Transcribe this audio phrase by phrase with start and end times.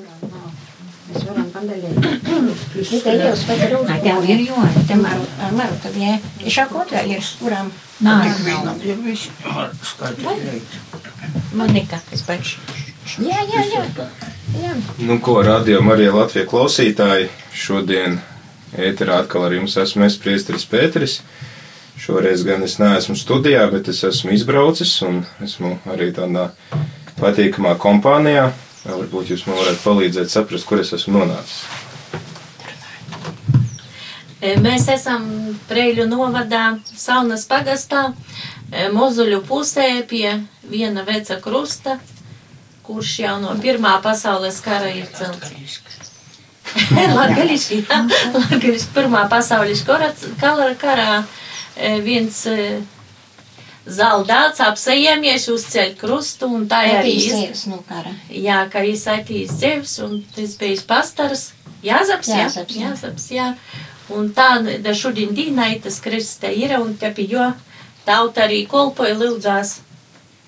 [0.00, 0.48] kurām nav.
[1.10, 1.96] Mēs varam padalīt.
[2.90, 5.24] Tikai jūs pat runāt, jau ir jo, te maru,
[5.58, 9.28] maru, tad jā, ir šākot vēl ir, kurām Nā, Tik vienam ir visi
[9.84, 10.78] skaitīt reiķi.
[11.58, 12.62] man nekā, es paši.
[13.20, 13.82] Jā, jā, jā.
[14.62, 14.70] jā.
[15.04, 18.16] Nu, ko radio Marija Latvija klausītāji, šodien
[18.72, 21.18] ēterā atkal ar jums esmu es priesteris Pēteris.
[22.00, 26.48] Šoreiz gan es neesmu studijā, bet es esmu izbraucis un esmu arī tādā
[27.20, 28.48] patīkamā kompānijā.
[28.80, 31.64] Varbūt jūs man varētu palīdzēt saprast, kur es esmu nonācis.
[34.40, 35.26] E, Mēs esam
[35.68, 38.06] Preļu novadā, Saunas pagastā,
[38.72, 40.38] e, Mozuļu pusē pie
[40.70, 41.98] viena veca krusta,
[42.86, 45.52] kurš jau no Pirmā pasaules kara ir celts.
[47.18, 47.82] Latgaliski
[48.96, 50.08] Pirmā pasaules kara,
[50.80, 51.20] kara,
[51.76, 52.46] e, viens
[53.88, 58.12] zaldāts apsejāmies uzceļ krustu un tā arī iz, no kara.
[58.28, 61.50] Jā, ka viņš aiztīs dzēvs, un tas bija pastaras.
[61.84, 62.90] Jāzaps, jā, Jāzaps, jā.
[62.90, 63.48] jāzaps, jā.
[64.12, 64.50] Un tā,
[64.84, 67.46] da šodien dīnai tas kristē ir, un te pie jo
[68.04, 69.78] tauta arī kolpoja lūdzās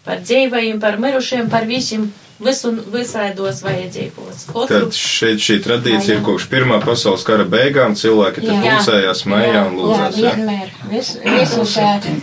[0.05, 2.09] par dzīvajiem, par mirušiem, par visiem,
[2.45, 4.45] visu, visaidos vajadzīgos.
[4.51, 7.95] Katru, Tad šeit šī tradīcija ir kopš Pirmā pasaules kara beigām.
[7.99, 8.61] Cilvēki te Jā.
[8.65, 10.19] pulcējās mājā un Jā, lūdzās.
[10.21, 10.35] jā.
[10.37, 10.69] vienmēr.
[10.91, 11.75] Vis, visus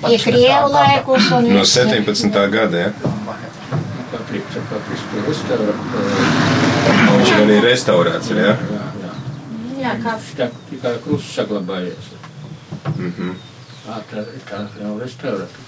[0.06, 1.80] tie krievu laikus un No visu.
[1.80, 2.46] 17.
[2.52, 2.78] gada,
[5.28, 5.68] restaurā.
[7.10, 8.54] Viņš ir arī restaurēts, ir, ja?
[8.56, 9.12] Jā, jā.
[9.84, 12.12] jā, kā tikai krusts saglabājies.
[12.96, 13.32] Mhm.
[13.32, 13.49] Tā,
[14.10, 15.64] tā, tā jau restaurēta.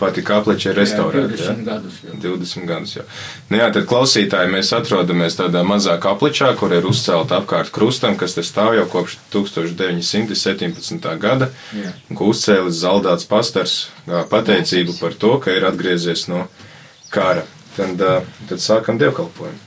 [0.00, 1.54] Pati kapliča ir restaurēta, ja?
[1.54, 2.14] 20 gadus jau.
[2.22, 3.04] 20 gadus jau.
[3.50, 8.36] Nu jā, tad klausītāji, mēs atrodamies tādā mazā kapličā, kur ir uzcelta apkārt krustam, kas
[8.36, 11.10] te stāv jau kopš 1917.
[11.22, 11.90] gada, Jā.
[12.12, 16.46] uzcēlis zaldāts pastars pateicību par to, ka ir atgriezies no
[17.14, 17.44] kara.
[17.76, 18.00] Tad,
[18.48, 19.60] tad sākam dievkalpojumu.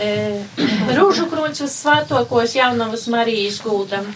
[0.98, 4.08] Rūžu kruņšas svētokos jaunavas Marijas gūdam.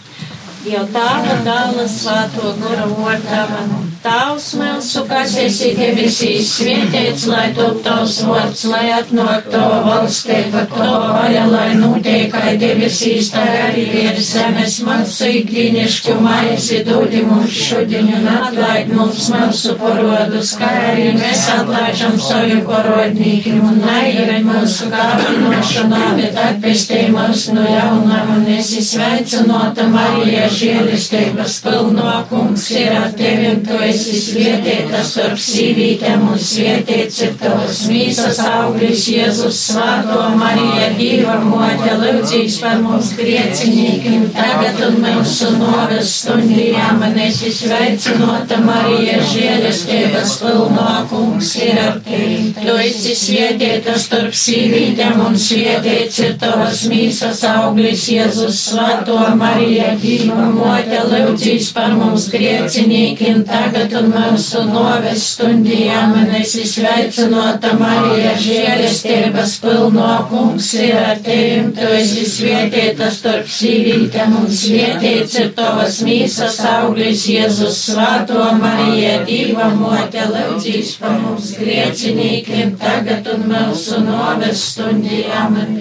[0.65, 3.83] Jau tāda dāla svāto gura vārtama.
[4.05, 11.07] Tavs mūsu, kas esi debesīs, svētīts, lai top tavs vārds, lai atnāk tava valstība, tava
[11.15, 18.11] vaļa, lai notiek kā debesīs, tā arī virs zemes mūsu ikdienišķu maizi dodi mums šodien
[18.19, 26.03] un atlaid mums mūsu parodus, kā arī mēs atlaižam saviem parodnīkiem un neieved mūsu kāpinošanā,
[26.21, 33.61] bet atpestī mūs no ļaunām un esi sveicinota Marija žēlistības pilno kungs ir ar tevim,
[33.65, 41.35] tu esi svietēta starp sīvītēm un svietēts ir tavas mīsas auglis Jēzus svāto Marija Dīva
[41.43, 50.37] mote, lūdzīgs par mums griecinīkim, tagad un mūsu noves stundījām, un esi sveicinota Marija žēlistības
[50.43, 57.43] pilno kungs ir ar tevim, tu esi svietēta starp sīvītēm un svietēts ir tavas mīsas
[57.51, 66.15] auglis Jēzus svāto Marija Dīva mote, lūdzīgs par mums griecinīkim, tagad un mūsu noves stundījām,
[66.21, 74.37] un esi sveicinota Marija žēlistības pilno kungs ir ar tevim, tu esi svietieta starp sīvītēm,
[74.41, 82.75] un svietiets ir tavas mīsas auglis Jēzus svāto Marija Dīva mote, lūdzīgs par mums griecinīkim,
[82.81, 85.79] tagad un mūsu noves stundījām, un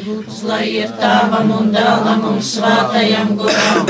[0.49, 3.87] lai ir tavam un dālam un svātajam guram,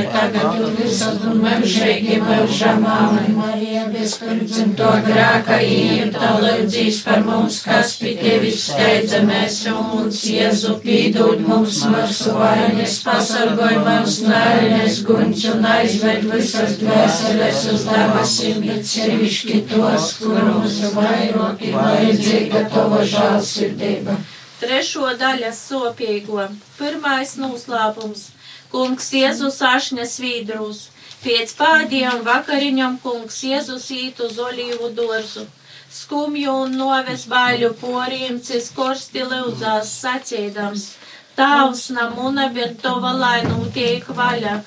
[0.00, 3.34] ir tagad un visad un mūžīgi mūžam, amen.
[3.38, 11.42] Marija bezpirdzimto grāka īmta, lūdzīs par mums, kas pie tevis steidzamies, un mums Jēzu pīdūt
[11.48, 19.64] mums mūsu vainas, pasargoj mums nāļnes guņš un aizved visas dvēseles uz dabasim, bet sevišķi
[19.72, 24.20] tos, kurus vairoki vajadzīga tava žālsirdība.
[24.56, 26.46] Trešo daļa sopīgo.
[26.78, 28.30] Pirmais noslēpums.
[28.76, 30.80] Kungs Jēzus ašņa svīdrus.
[31.22, 35.44] Pēc pādiem vakariņam kungs Jēzus īt uz olīvu dorzu.
[35.98, 40.84] Skumju un noves baļu porīm, cis korsti lūdzās sacīdams.
[41.38, 44.58] Tavs namuna, bet tova lai nutiek vaļa,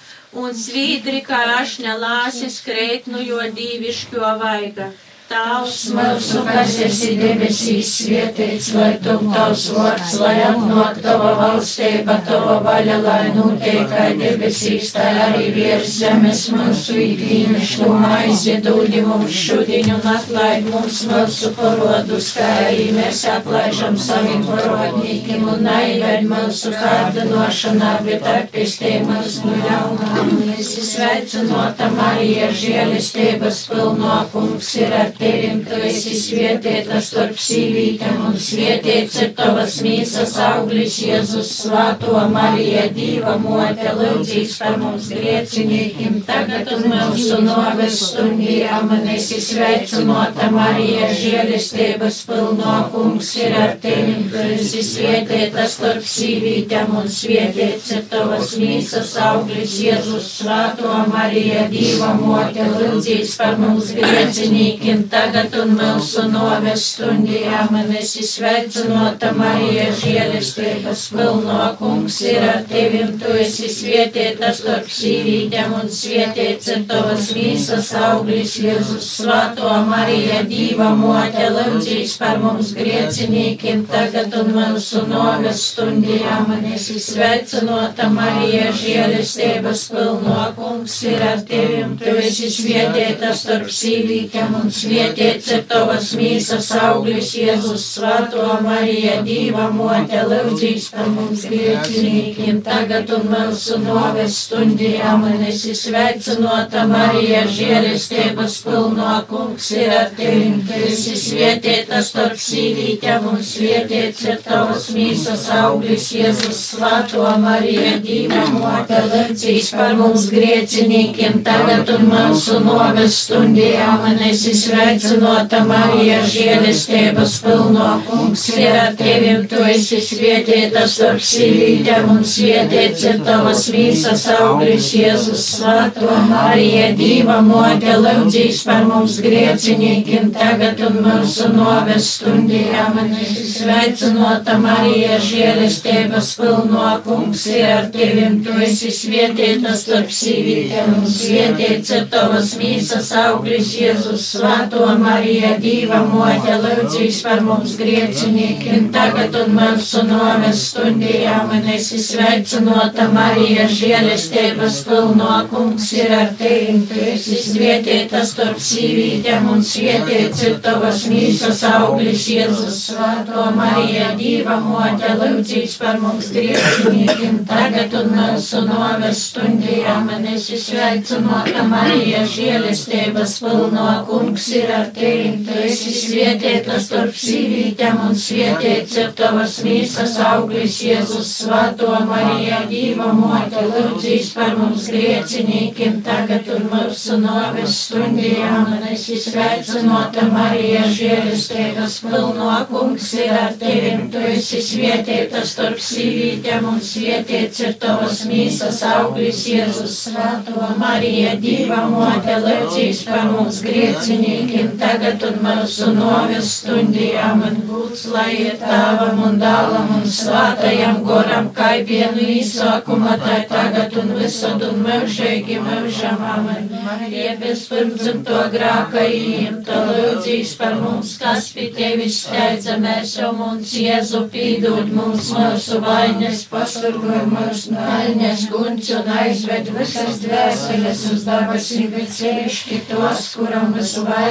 [0.41, 4.89] un svīdri kā ašņa lāsis kreit nu jo dīvišķo vaiga.
[5.29, 12.55] Tavs Mūsu, kas esi debesīs, svētīts, lai tu tavs vārds, lai atnāk tava valstība, tava
[12.65, 19.91] vaļa, lai notiek kā debesīs, tā arī virs zemes mūsu ikdienišķu maizi dūdi mums šodien
[19.99, 27.93] un atlaid mums mūsu parodus, kā arī mēs atlaižam saviem parodnīkiem un naived mūsu kārdinošanā,
[28.09, 30.33] bet atpestī mūs no ļaunām.
[30.57, 38.37] Esi sveicinota Marija, žēlistības pilno kungs ir ar tevim, tu esi svietietā starp sīvītēm un
[38.39, 46.71] svietiets ir tavas mīsas auglis, Jēzus svāto Marija, Dīva mote, lūdzīs par mums griecinīkim, tagad
[46.75, 54.45] un mūsu noves stundījām, un esi sveicinota Marija, žēlistības pilno kungs ir ar tevim, tu
[54.55, 62.65] esi svietietā starp sīvītēm un svietiets ir tavas mīsas auglis, Jēzus svāto Marija, Dīva mote,
[62.79, 67.63] lūdzīs par mums griecinīkim tagad un mūsu noves stundījā.
[67.73, 75.73] Man esi sveicinota Marija, žēlistības pilno kungs ir ar tevim, tu esi svietietā starp sīvītēm
[75.79, 83.85] un svietiets ir tavas mīsas auglis, Jēzus svāto Marija, Dīva mote, lūdzīs par mums griecinīkim
[83.89, 86.39] tagad un mūsu noves stundījā.
[86.49, 94.57] Man esi sveicinota Marija, žēlistības pilno kungs ir ar tevim, tu esi svietietā starp sīvītēm
[94.61, 102.59] un svietiets ir tavas mīsas auglis, Jēzus svēto Marija, Dīva mote, lūdzīs par mums griecinīkiem,
[102.65, 110.59] tagad un mūsu noves stundījā, man esi sveicinota Marija, žēlistības pilno kungs ir ar tevim,
[110.67, 118.45] tu esi svietietā starp sīvītēm un svietiets ir tavas mīsas auglis, Jēzus svēto Marija, Dīva
[118.55, 124.55] mote, lūdzīs par mums griecinīkiem, tagad un mūsu noves stundījā, man esi
[124.89, 133.03] sveicinota Marija, žēlistības pilno kungs ir ar tevim, tu esi svietietā starp sīvītēm un svietiets
[133.05, 140.97] ir tavas mīsas auglis, Jēzus svēto Marija, Dīva mote, lūdzīs par mums griecinīkiem, tagad un
[141.05, 148.89] mūsu noves stundījā, man esi sveicinota Marija, žēlistības pilno kungs ir ar tevim, tu esi
[148.95, 157.19] svietietā starp sīvītēm un svietiets ir tavas mīsas auglis, Jēzus svēto Marija, Dīva mote, lūdzīs
[157.25, 165.89] par mums griecinīkiem, tagad un mūsu noves stundījā, man esi sveicinota Marija, žēlistības pilno kungs
[165.97, 172.79] ir ar tevim, tu esi svietietā starp sīvītēm un svietiets ir tavas mīsas auglis, Jēzus
[172.89, 180.59] svēto Marija, Dīva mote, lūdzīs par mums griecinīkiem, tagad un mūsu noves stundījā, man esi
[180.59, 188.97] sveicinota Marija, žēlistības pilno kungs ir ar tevi, tu esi svietietā starp sīvītēm un svietiets
[188.99, 196.67] ir tavas mīsas auglis, Jēzus svēto Marija, Dīva mote, lūdzīs par mums griecinīkiem, tagad un
[196.73, 204.61] mūsu noves stundījā, man esi sveicinota Marija, žēlistības pilno kungs ir ar tevi, tu esi
[204.65, 213.05] svietietā starp sīvītēm un svietiets ir tavas mīsas auglis, Jēzus svēto Marija, Dīva mote, lūdzīs
[213.07, 214.48] par mums griecinīkiem,
[214.79, 221.49] tagad un mūsu noves stundījā, man būs, lai ir tāvam un dālam un svātajam goram,
[221.55, 226.69] kaipienu īsākuma, tā tagad un visad un mūžīgi mūžam, amen.
[226.85, 234.93] Marija, bezpirmdzimto grāka īmta, lūdzīs par mums, kas pie tevis steidzamies, jo mums Jēzu pīdūt
[234.95, 242.11] mums mūsu vainas, pasargoj mūs no aļņas gunts un aizved visas dvēseles uz dabasīm, bet
[242.15, 243.73] sevišķi tos, kuram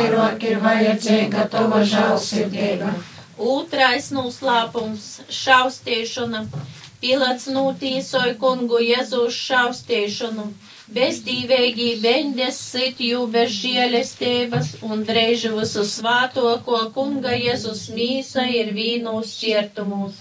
[0.08, 2.92] visvairāk ir vajadzīga tava žālsirdība.
[3.38, 6.46] Otrais noslēpums- šaustiešana.
[7.00, 10.52] Pilats notīsoja kungu Jēzus šaustiešanu.
[10.90, 19.36] Bezdīvēgī bendes sit jū bez žēlestības un dreiži visu svātoko kunga Jēzus mīsa ir vīnos
[19.36, 20.14] šķiertumus.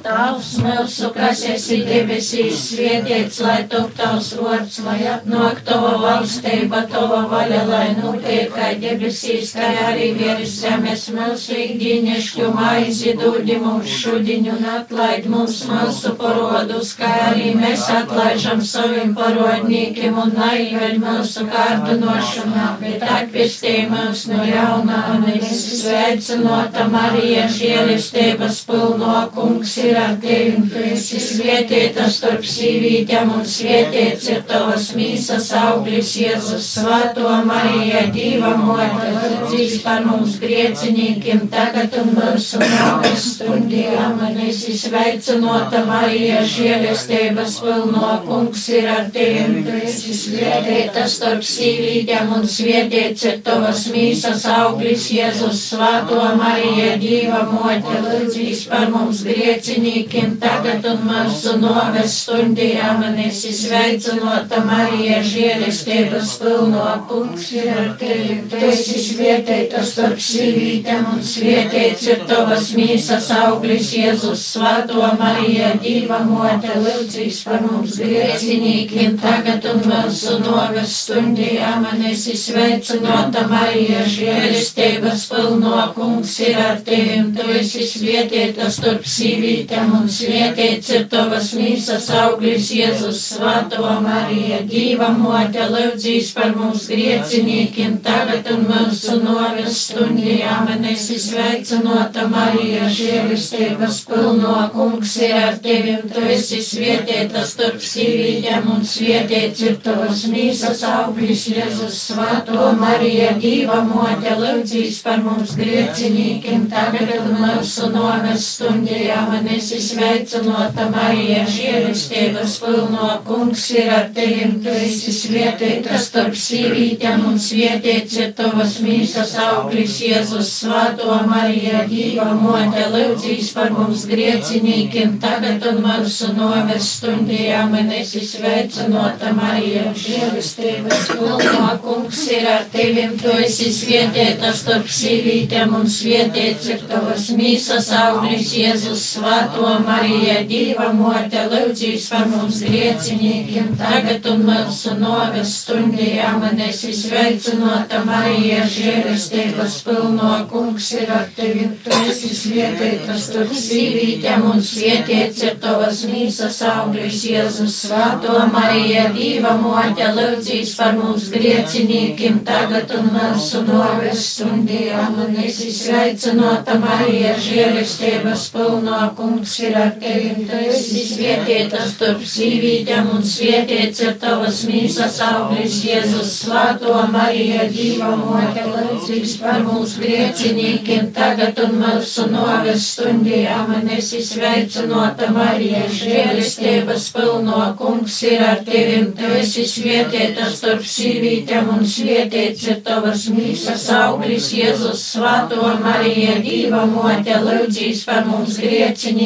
[0.00, 7.18] Tavs mūsu, kas esi debesīs, svietiets, lai top tavs vārds, lai atnāk tava valstība, tava
[7.28, 11.04] vaļa, lai notiek, kā debesīs, kā arī virs zemes.
[11.12, 18.64] Mūsu ikdienišķu maizi dūdi mums šudiņu un atlaid mums mūsu parodus, kā arī mēs atlaižam
[18.64, 27.44] saviem parodnīkiem un naiveļ mūsu kārdinošanā, bet atpestī mūs no jaunā, un es sveicinota Marija,
[27.60, 34.90] žēlistības pilno kungs ir ar tevi, tu esi svietietā starp sīvītēm un svietiets ir tavas
[34.96, 43.26] mīsas auglis, Jēzus svēto Marija, Dīva mote, lūdzīs par mums griecinīkiem, tagad un mūsu nāves
[43.34, 51.44] stundījā, man esi sveicinota Marija, žēlestības pilno kungs ir ar tevi, tu esi svietietā starp
[51.46, 59.24] sīvītēm un svietiets ir tavas mīsas auglis, Jēzus svēto Marija, Dīva mote, lūdzīs par mums
[59.26, 67.70] griecinīkiem, griecinīkiem, tagad un mūsu noves stundījā man esi sveicinota Marija, žēlistības pilno kungs ir
[67.72, 68.36] ar tevi.
[68.50, 76.20] Tu esi svietēta starp sīvītēm un svietēts ir tavas mīsas auglis Jēzus Svēto Marija, Dīva
[76.28, 85.26] mote, lūdzīs par mums griecinīkiem, tagad un mūsu noves stundījā man esi sveicinota Marija, žēlistības
[85.32, 87.20] pilno kungs ir ar tevi.
[87.36, 95.10] Tu esi svietēta starp sīvītēm un svietēts ir tavas mīsas auglis Jēzus Svēto Marija, Dīva
[95.14, 104.00] mote, lūdzīs par mums griecinīkiem, tagad un mūsu noves stundījā man esi sveicinota Marija, žēlistības
[104.08, 105.96] pilno kungs ir ar tevi.
[106.10, 113.84] Tu esi svietēta starp sīvītēm un svietēts ir tavas mīsas auglis Jēzus Svēto Marija, Dīva
[113.86, 122.56] mote, lūdzīs par mums griecinīkiem, tagad un mūsu noves stundījā man esi sveicinota Marija, žēlistības
[122.62, 124.46] pilno kungs ir ar tevi.
[124.64, 132.30] Tu esi svietēta starp sīvītēm un svietēts ir tavas mīsas auglis Jēzus Svēto Marija, Dīva
[132.38, 141.06] mote, lūdzīs par mums griecinīkiem, tagad un mūsu noves stundījā man esi sveicinota Marija, žēlistības
[141.12, 143.08] pilno kungs ir ar tevi.
[143.20, 149.04] Tu esi svietēta starp sīvītēm un svietēts ir tavas mīsas auglis Jēzus
[149.50, 156.92] Svēto Marija, Dīva mote, lūdzīs par mums griecinīkiem, tagad un mūsu noves stundījā man esi
[156.94, 161.66] sveicinota Marija, žēlistības pilno kungs ir ar tevi.
[161.82, 169.56] Tu esi svietēta starp sīvītēm un svietēts ir tavas mīsas auglis Jēzus Svēto Marija, Dīva
[169.58, 178.48] mote, lūdzīs par mums griecinīkiem, tagad un mūsu noves stundījā man esi sveicinota Marija, žēlistības
[178.54, 180.44] pilno kungs ir ar tevi.
[180.48, 188.10] Tu esi svietēta starp sīvītēm un svietēts ir tavas mīsas auglis Jēzus Svēto Marija, Dīva
[188.20, 197.08] mote, lūdzīs par mums griecinīkiem, tagad un mūsu noves stundījā man esi sveicinota Marija, žēlistības
[197.16, 199.00] pilno kungs ir ar tevi.
[199.16, 206.84] Tu esi svietēta starp sīvītēm un svietēts ir tavas mīsas auglis Jēzus Svēto Marija, Dīva
[206.90, 209.19] mote, lūdzīs par mums griecinīkiem,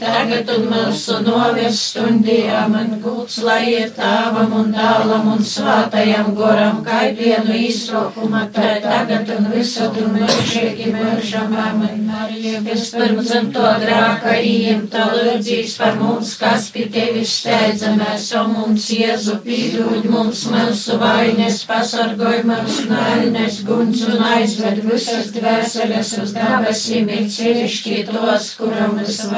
[0.00, 6.82] tagad un mūsu noves stundījā man gults, lai ir tāvam un dālam un svātajam goram,
[6.86, 12.02] kā vienu izrokuma, tā tagad un visur un mūžīgi mūžam, amen.
[12.06, 18.88] Marija, kas pirms to grāka īmta, lūdzīs par mums, kas pie tevis steidzamies, o mums
[18.96, 27.10] Jēzu pīdūļ mums mūsu vainas, pasargoj mums naļnes guns un aizved visas dvēseles uz dabasīm,
[27.14, 29.35] ir ceļšķi tos, kuram visvairāk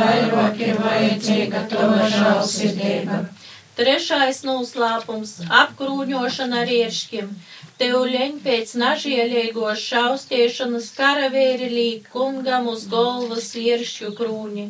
[0.68, 3.22] ir vajadzīga tava žālsirdība.
[3.78, 7.28] Trešais noslēpums- apkrūņošana rieškiem.
[7.78, 14.64] Tev leņ pēc nažieļīgos šaustiešanas karavīri līk kungam uz galvas iršķu krūņi,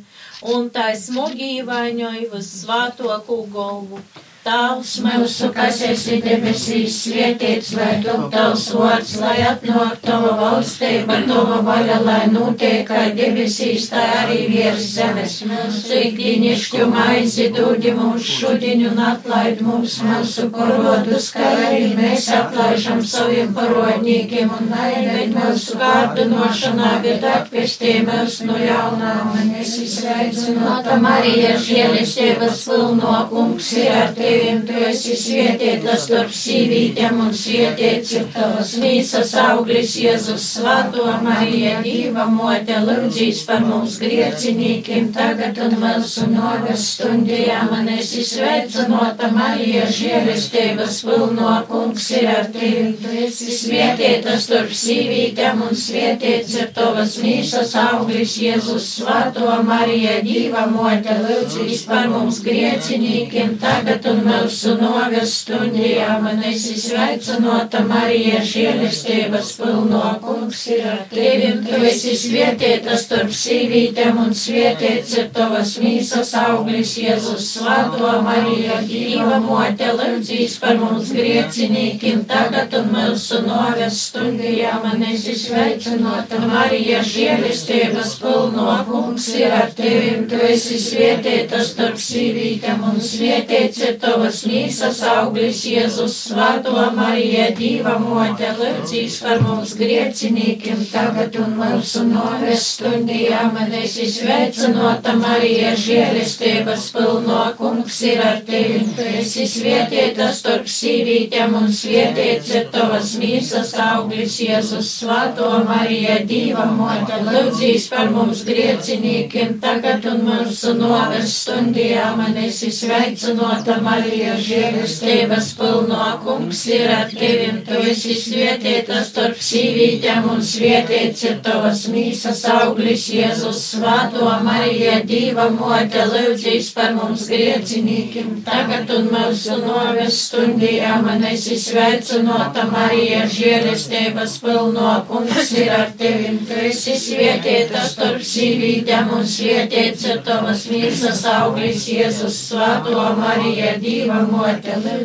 [0.55, 4.03] un tā smogī vaņoja uz svātoku galvu.
[4.49, 11.59] Tavs mūsu, kas esi debesīs, svētīts, lai top tavs vārds, lai atnāk tava valstība, tava
[11.67, 15.35] vaļa, lai notiek kā debesīs, tā arī virs zemes.
[15.51, 23.05] Mūsu ikdienišķu maizi dūdi mums šodien un atlaid mums mūsu parodus, kā arī mēs atlaižam
[23.05, 29.37] saviem parodņīkiem un neived mūsu kārdinošanā, bet atpestī mūs no jaunām.
[29.43, 36.31] Un es izsveicinota Marija, žēlistības pilno kungs ir ar tevi tevim, tu esi svietietā starp
[36.35, 43.99] sīvītēm un svietiets ir tavas mīsas auglis Jēzus Svēto Marija, Dīva mote, lūdzīs par mums
[44.03, 47.61] griecinīkiem, tagad un mūsu nogas stundījā.
[47.71, 55.65] Man esi sveicinota Marija, žēlistības pilno kungs ir ar tevi, tu esi svietietā starp sīvītēm
[55.69, 63.57] un svietiets ir tavas mīsas auglis Jēzus Svēto Marija, Dīva mote, lūdzīs par mums griecinīkiem,
[63.63, 70.03] tagad un mūsu nogas stundījā man esi sveicinota Marija, žēlistības pilno.
[70.23, 76.97] Kungs ir ar tevi, tu esi svietieta starp sīvītēm un svietiets ir tavas mīsas auglis
[77.01, 85.07] Jēzus Svēto Marija, Dīva mote, lūdzīs par mums griecinīkim tagad un mūsu nogas stundījā man
[85.13, 88.69] esi sveicinota Marija, žēlistības pilno.
[88.89, 95.01] Kungs ir ar tevi, tu esi svietieta starp sīvītēm un svietiets ir tavas tavas mīsas
[95.05, 103.75] auglis, Jēzus, Svēto Marija, Dīva mote, lūdzīs par mums griecinīkiem, tagad un mūsu novestundījā, man
[103.77, 111.69] esi sveicinota Marija, žēlistības pilno, kungs ir ar tevi, tu esi svietieta starp sīvītēm un
[111.69, 120.09] svietiets ir tavas mīsas auglis, Jēzus, Svēto Marija, Dīva mote, lūdzīs par mums griecinīkiem, tagad
[120.09, 128.15] un mūsu novestundījā, man esi sveicinota Marija, žēlistības pilno, kungs ir ar tevim, tu esi
[128.19, 136.71] svietieta starp sīvītēm un svietiets ir tavas mīsas auglis, Jēzus, Svēto Marija, Dīva mote, lūdzīs
[136.77, 145.73] par mums griecinīkiem, tagad un mūsu novestundījā, man esi sveicinota Marija, žēlistības pilno, kungs ir
[145.75, 153.09] ar tevim, tu esi svietieta starp sīvītēm un svietiets ir tavas mīsas auglis, Jēzus, Svēto
[153.19, 153.88] Marija, Dīva mote,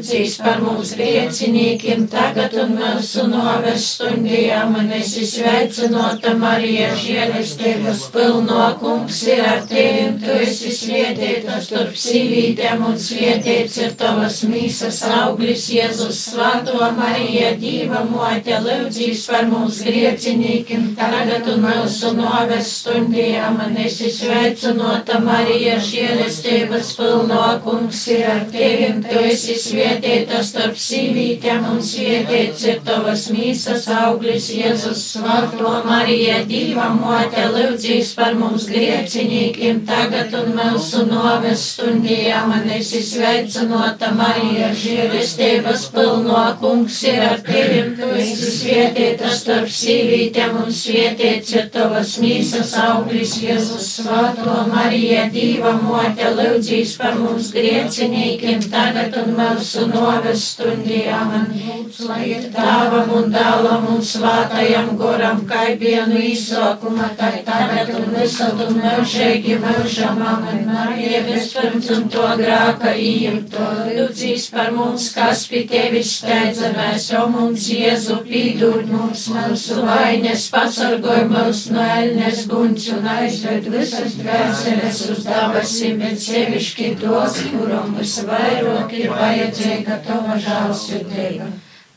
[0.04, 9.22] lūdzīs par mums griecinīkiem, tagad un mūsu novestundījā, man esi sveicinota Marija, žēlistības pilno, kungs
[9.28, 16.20] ir ar tevim, tu esi svietieta starp sīvītēm un svietiets ir tavas mīsas auglis, Jēzus,
[16.34, 25.20] Svēto Marija, Dīva mote, lūdzīs par mums griecinīkiem, tagad un mūsu novestundījā, man esi sveicinota
[25.24, 32.80] Marija, žēlistības pilno, kungs ir ar tevim, tu esi svietieta starp sīvītēm un svietiets ir
[32.86, 41.06] tavas mīsas auglis, Jēzus, Svēto Marija, Dīva mote, lūdzīs par mums griecinīkiem, tagad un mūsu
[41.10, 49.70] novestundījā, man esi sveicinota Marija, žēlistības pilno, kungs ir ar tevim, tu esi svietieta starp
[49.74, 57.52] sīvītēm un svietiets ir tavas mīsas auglis, Jēzus, Svēto Marija, Dīva mote, lūdzīs par mums
[57.54, 65.42] griecinīkiem, tagad un mūsu novestundījā, man lūdz, lai ir tāvam un dālam un svātajam goram,
[65.50, 72.28] kā vienu izsākuma, tā tagad un visad un mūžīgi mūžam, amen, Marija, vispirms un to
[72.40, 79.82] grāka īmto, lūdzīs par mums, kas pie tevis steidzamies, o mums Jēzu pīdūt mums mūsu
[79.84, 87.42] vainas, pasargoj mūs no elnes guns un aizved visas dvēseles uz dabasim, bet sevišķi tos,
[87.54, 91.52] kuram visvairāk ir vajadzīga tava žālsirdība.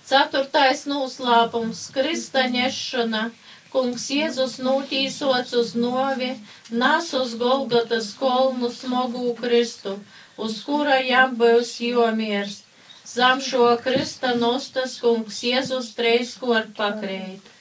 [0.06, 3.30] Ceturtais noslēpums- kristaņešana.
[3.72, 6.30] Kungs Jēzus notīsots uz novi,
[6.70, 9.98] nes uz Golgotas kolnu smogu Kristu,
[10.38, 12.62] uz kura jām būs jomirst.
[13.06, 17.55] Zem šo krista nostas kungs Jēzus treiskort pakrīt.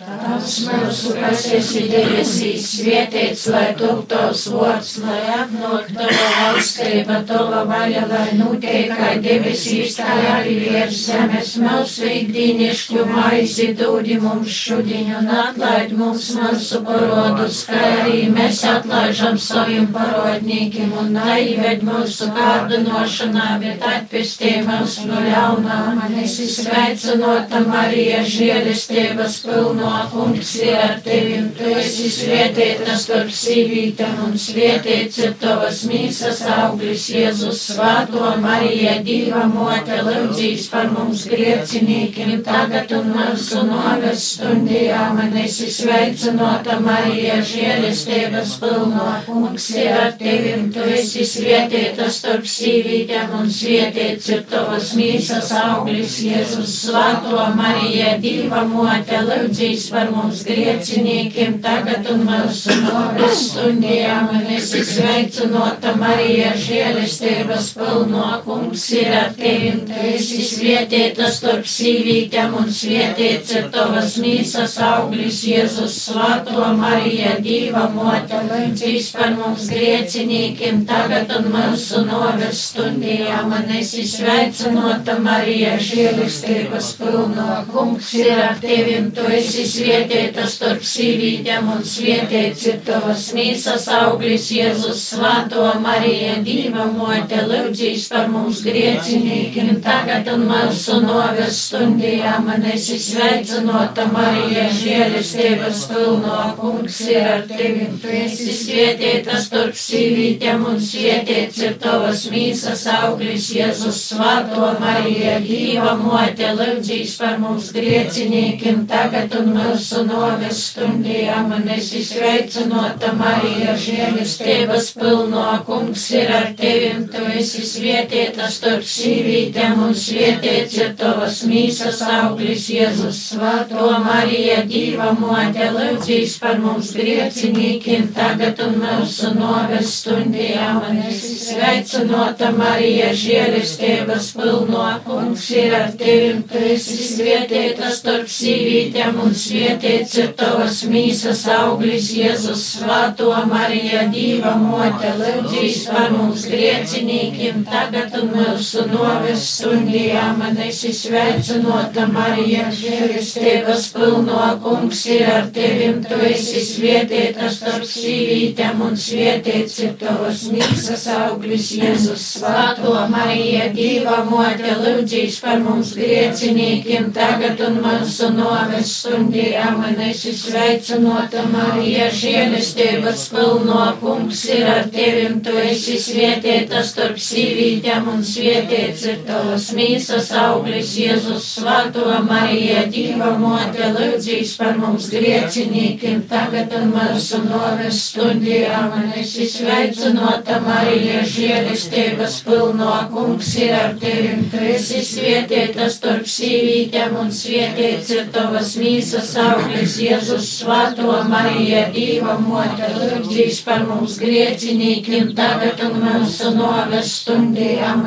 [0.00, 7.58] Tās mūsu, kas esi debesīs, svietiets, lai top tavs vārds, lai atnāk tava valstība, tava
[7.68, 11.50] vaļa, lai notiek kā debesīs, tā arī virs zemes.
[11.60, 19.36] Mūsu ikdīniešu maizi dūdi mums šodien un atlaid mums mūsu parodus, kā arī mēs atlaižam
[19.36, 25.78] saviem parodnīkiem un naived mūsu kārdinošanā, bet atpestī mūs no ļaunā.
[26.00, 34.18] Man esi sveicinota Marija, žēlistības pilno kungs ir ar tevim, tu esi svietieta starp sīvītēm
[34.26, 42.32] un svietiets ir tavas mīsas auglis, Jēzus, Svēto Marija, Dīva mote, lūdzīs par mums griecinīkiem,
[42.46, 50.84] tagad un mūsu novestundījā, man esi sveicinota Marija, žēlistības pilno, kungs ir ar tevim, tu
[50.98, 59.20] esi svietieta starp sīvītēm un svietiets ir tavas mīsas auglis, Jēzus, Svēto Marija, Dīva mote,
[59.26, 68.84] lūdzīs par mums griecinīkiem, tagad un mūsu novestundījā, man esi sveicinota Marija, žēlistības pilno, kungs
[68.98, 75.96] ir ar tevim, tu esi svietieta starp sīvītēm un svietiets ir tavas mīsas auglis, Jēzus,
[76.04, 85.16] Svēto Marija, Dīva mote, lūdzīs par mums griecinīkiem, tagad un mūsu novestundījā, man esi sveicinota
[85.22, 92.78] Marija, žēlistības pilno, kungs ir ar tevim, tu esi svietieta starp sīvītēm un svietiets ir
[92.86, 101.00] tavas mīsas auglis, Jēzus, Svēto Marija, Dīva mote, lūdzīs par mums griecinīkiem, tagad un mūsu
[101.04, 109.78] novestundījā, man esi sveicinota Marija, žēlistības pilno, kungs ir ar tevi, tu esi svietieta starp
[109.78, 117.70] sīvītēm un svietiets ir tavas mīsas auglis, Jēzus, Svēto Marija, Dīva mote, lūdzīs par mums
[117.76, 126.30] griecinīkiem, tagad un un mūsu noves stundījām, un esi sveicinota Marija, žēlistības pilno kungs ir
[126.34, 133.90] ar tevim, tu esi svietieta starp sīvītēm, un svietiets ir tavas mīsas auglis Jēzus svāto
[134.04, 142.52] Marija, Dīva mote, lūdzīs par mums griecinīkiem tagad un mūsu noves stundījām, un esi sveicinota
[142.56, 150.30] Marija, žēlistības pilno kungs ir ar tevim, tu esi svietieta starp sīvītēm, un svietiets ir
[150.38, 158.84] tavas mīsas auglis Jēzus svāto Marija, Dīva mote, lūdzīs par mums griecinīkiem tagad un mūsu
[158.90, 167.50] noves stundījām, un esi sveicinota Marija, žēlistības pilno kungs ir ar tevim, tu esi svietieta
[167.52, 175.60] starp sīvītēm, un svietiets ir tavas mīsas auglis Jēzus svāto Marija, Dīva mote, lūdzīs par
[175.64, 184.66] mums griecinīkiem tagad un mūsu noves stundījām, un esi sveicinota Marija, žēlistības pilno kungs ir
[184.66, 192.06] ar tevim, tu esi svietieta starp sīvītēm, un svietiets ir tavas mīsas auglis Jēzus svāto
[192.26, 200.58] Marija, Dīva mote, lūdzīs par mums griecinīkiem tagad un mūsu noves stundījām, un esi sveicinota
[200.66, 208.30] Marija, žēlistības pilno kungs ir ar tevim, tu esi svietieta starp sīvītēm, un svietiets ir
[208.34, 216.52] tavas mīsas auglis Jēzus svāto Marija, Dīva mote, lūdzīs par mums griecinīkiem tagad un mūsu
[216.56, 218.06] noves stundījām,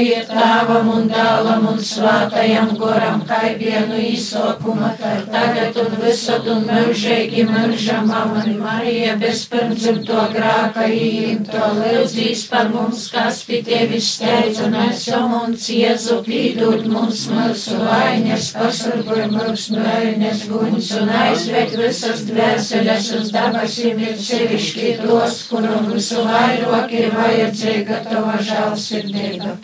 [0.00, 4.90] ir tāvam un dālam un svātajam goram, kā vienu īsokuma,
[5.32, 13.42] tagad un visad un mūžīgi mūžam, amani Marija, bezpirmdzimto grāka īimto, lūdzīs par mums, kas
[13.48, 19.84] pie tevis steidz un esam un ciezu, pīdūt mums mūsu vainas, pasargoj mums no
[20.14, 27.14] ēnes guņas un aizved visas dvēseles uz dabasīm ir sevišķi tos, kuram visu vairāk ir
[27.14, 29.56] vajadzīga tava žālsirdība.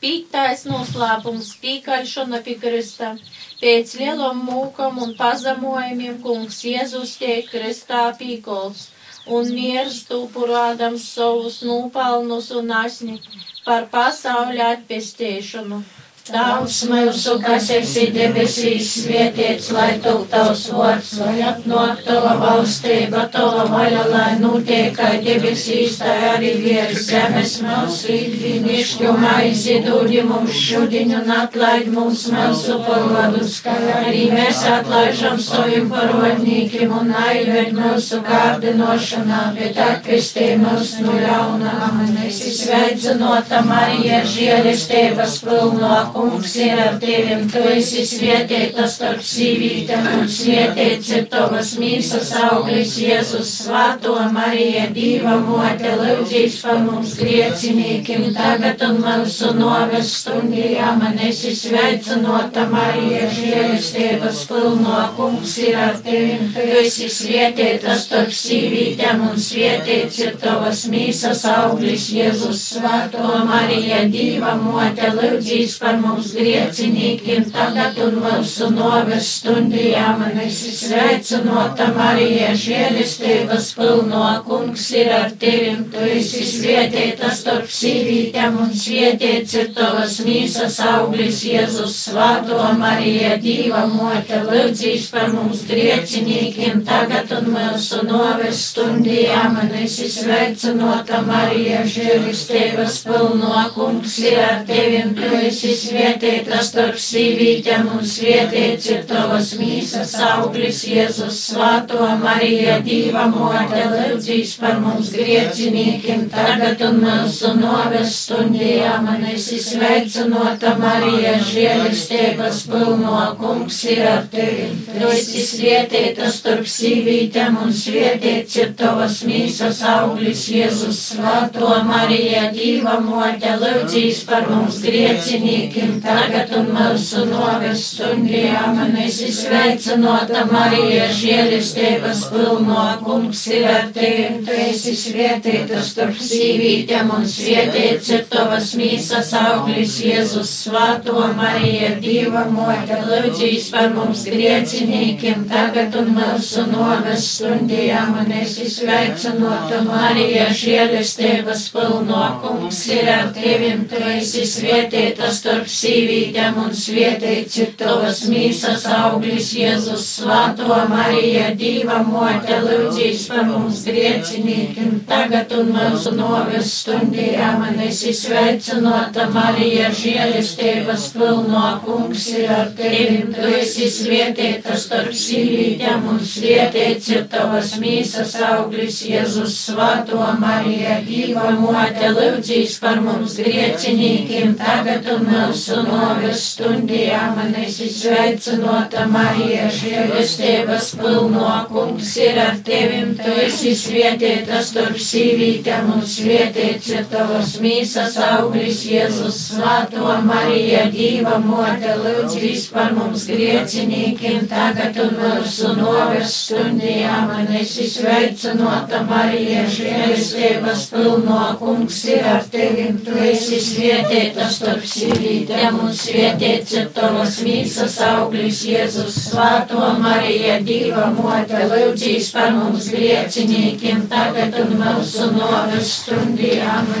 [0.00, 3.16] Pīktais noslēpums, pīkaļšana pie krista.
[3.60, 8.86] Pēc lielom mūkam un pazemojumiem kungs Jēzus tiek kristā pīkols
[9.26, 13.18] un miers tūpurādams savus nūpelnus un asni
[13.66, 15.82] par pasauli atpestēšanu.
[16.28, 23.64] Tavs mūsu, kas esi debesīs, svētīts, lai top tavs vārds, lai atnāk tava valstība, tava
[23.70, 31.14] vaļa, lai notiek kā debesīs, tā arī virs zemes mūsu ikdienišķu maizi dūdi mums šodien
[31.16, 39.40] un atlaid mums mūsu parvadus, kā arī mēs atlaižam saviem parodnīkiem un aived mūsu kārdinošanā,
[39.56, 41.74] bet atpestī mūs no ļaunā.
[42.18, 50.24] Mēs sveicinota Marija, žēlistības pilno kungs ir ar tevim, tu esi svietieta starp sīvītēm, un
[50.30, 58.82] svietiets ir tavas mīsas auglis Jēzus svāto Marija, Dīva mote, lūdzīs par mums griecinīkim, tagad
[58.88, 64.98] un mūsu noves stundījām, un esi sveicinota Marija, žēlistības pilno.
[65.18, 72.10] Kungs ir ar tevim, tu esi svietieta starp sīvītēm, un svietiets ir tavas mīsas auglis
[72.16, 80.22] Jēzus svāto Marija, Dīva mote, lūdzīs par mums mums griecinīkiem tagad un mūsu noves stundījām,
[80.28, 88.56] un esi sveicinota Marija, žēlistības pilno kungs ir ar tevim, tu esi svietieta starp sīvītēm,
[88.64, 96.82] un svietiets ir tavas mīsas auglis Jēzus svāto Marija, Dīva mote, lūdzīs par mums griecinīkiem
[96.88, 105.14] tagad un mūsu noves stundījām, un esi sveicinota Marija, žēlistības pilno kungs ir ar tevim,
[105.18, 112.76] tu esi svietieta svētītas starp sīvītēm un svētīts ir tavas mīsas auglis Jēzus svāto Marija
[112.86, 121.34] Dīva mote, lūdzīs par mums griecinīkiem tagad un mūsu noves stundījām, un esi sveicinota Marija
[121.48, 124.68] žēlistības pilno kungs ir ar tevi.
[124.92, 133.00] Tu esi svētītas starp sīvītēm un svētīts ir tavas mīsas auglis Jēzus svāto Marija Dīva
[133.02, 142.22] mote, lūdzīs par mums griecinīkiem tagad un mūsu noves stundījām, un esi sveicinota Marija, žēlistības
[142.32, 149.32] pilno kungs ir ar tevi, tu esi svētīta starp sīvītēm, un svētīts ir tavas mīsas
[149.40, 158.16] auglis Jēzus svāto Marija, Dieva mote, lūdzīs par mums griecinīkiem, tagad un mūsu noves stundījām,
[158.22, 165.67] un esi sveicinota Marija, žēlistības pilno kungs ir ar tevi, tu esi svētīta starp starp
[165.68, 173.82] sīvītēm un svietēts ir tavas mīsas auglis Jēzus Svēto Marija, Dīva mote, lūdzīs par mums
[173.86, 182.72] griecinīkiem, tagad un mūsu noves stundījā man esi sveicinota Marija, žēlistības pilno kungs ir ar
[182.78, 190.98] tevi, tu esi svietēta starp sīvītēm un svietēts ir tavas mīsas auglis Jēzus Svēto Marija,
[191.04, 195.57] Dīva mote, lūdzīs par mums griecinīkiem, tagad un mūsu
[195.88, 204.70] noves stundījā man esi sveicinota Marija, žēlistības pilno kungs ir ar tevim, tu esi svietietās
[204.72, 212.94] starp sīvītēm un svietiets ir tavas mīsas auglis Jēzus Svēto Marija, Dīva mote, lūdzīs par
[212.96, 222.30] mums griecinīkiem, tagad un mūsu noves stundījā man esi sveicinota Marija, žēlistības pilno kungs ir
[222.36, 229.94] ar tevim, tu esi svietietās starp sīvītēm un svietiets ir tavas mīsas auglis Jēzus Svēto
[230.02, 236.92] Marija, Dīva mote, lūdzīs par mums griecinīkiem, tagad un mūsu noves stundījām.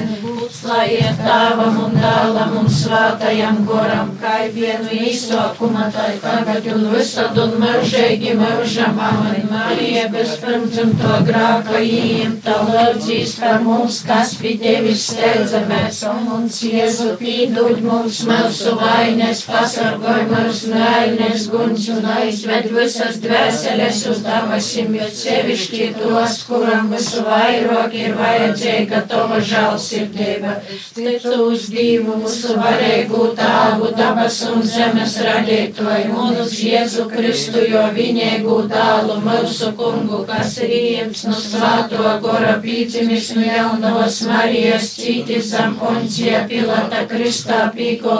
[0.58, 7.52] Slājiet tāvam un dālam un svātajam goram, kā vienu īsokuma, tai tagad un visad un
[7.60, 9.44] mūžīgi mūžam, amen.
[9.52, 17.84] Marija bezpirmdzimto grāka īimta, lūdzīs par mums, kas pie tevis steidzamies, un mums Jēzu pīduļ
[17.84, 25.88] mums mūsu vainas, pasargoj mūsu nēļnes guns un aizved visas dvēseles uz davasim, jo sevišķi
[25.98, 30.54] tos, kuram visu vairāk ir vajadzīga tava žālsirdība.
[30.96, 37.84] Ticu uz Dievu mūsu varēgu tāvu dabas un zemes radītoju un uz Jēzu Kristu, jo
[37.96, 45.52] viņēgu dālu mūsu kungu, kas ir iems no svāto gora pīcimis no jaunavas Marijas cītis
[45.52, 47.68] zem poncija pilata Kristā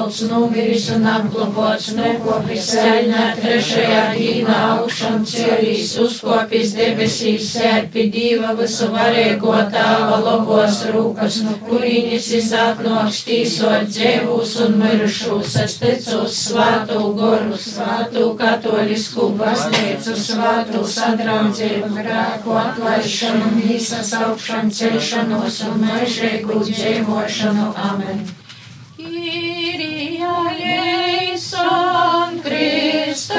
[0.09, 8.88] pīkolts numiris un apglabots nokopis ceļnā trešajā dīnā augšam celīs uzkopis debesīs sērpi Dieva visu
[8.88, 15.59] varēgo tāva lobos rūkas, no kurīnis izatnoks tīsot dzēvūs un mirušūs.
[15.64, 25.62] Es ticu uz svātu goru, svātu katolisku baznīcu, svātu sadraudzību, grēku atlaišanu, mīsas augšanu, celšanos
[25.68, 27.73] un mežēgu dzīvošanu.
[27.92, 28.38] Amen.
[32.42, 33.38] Христове.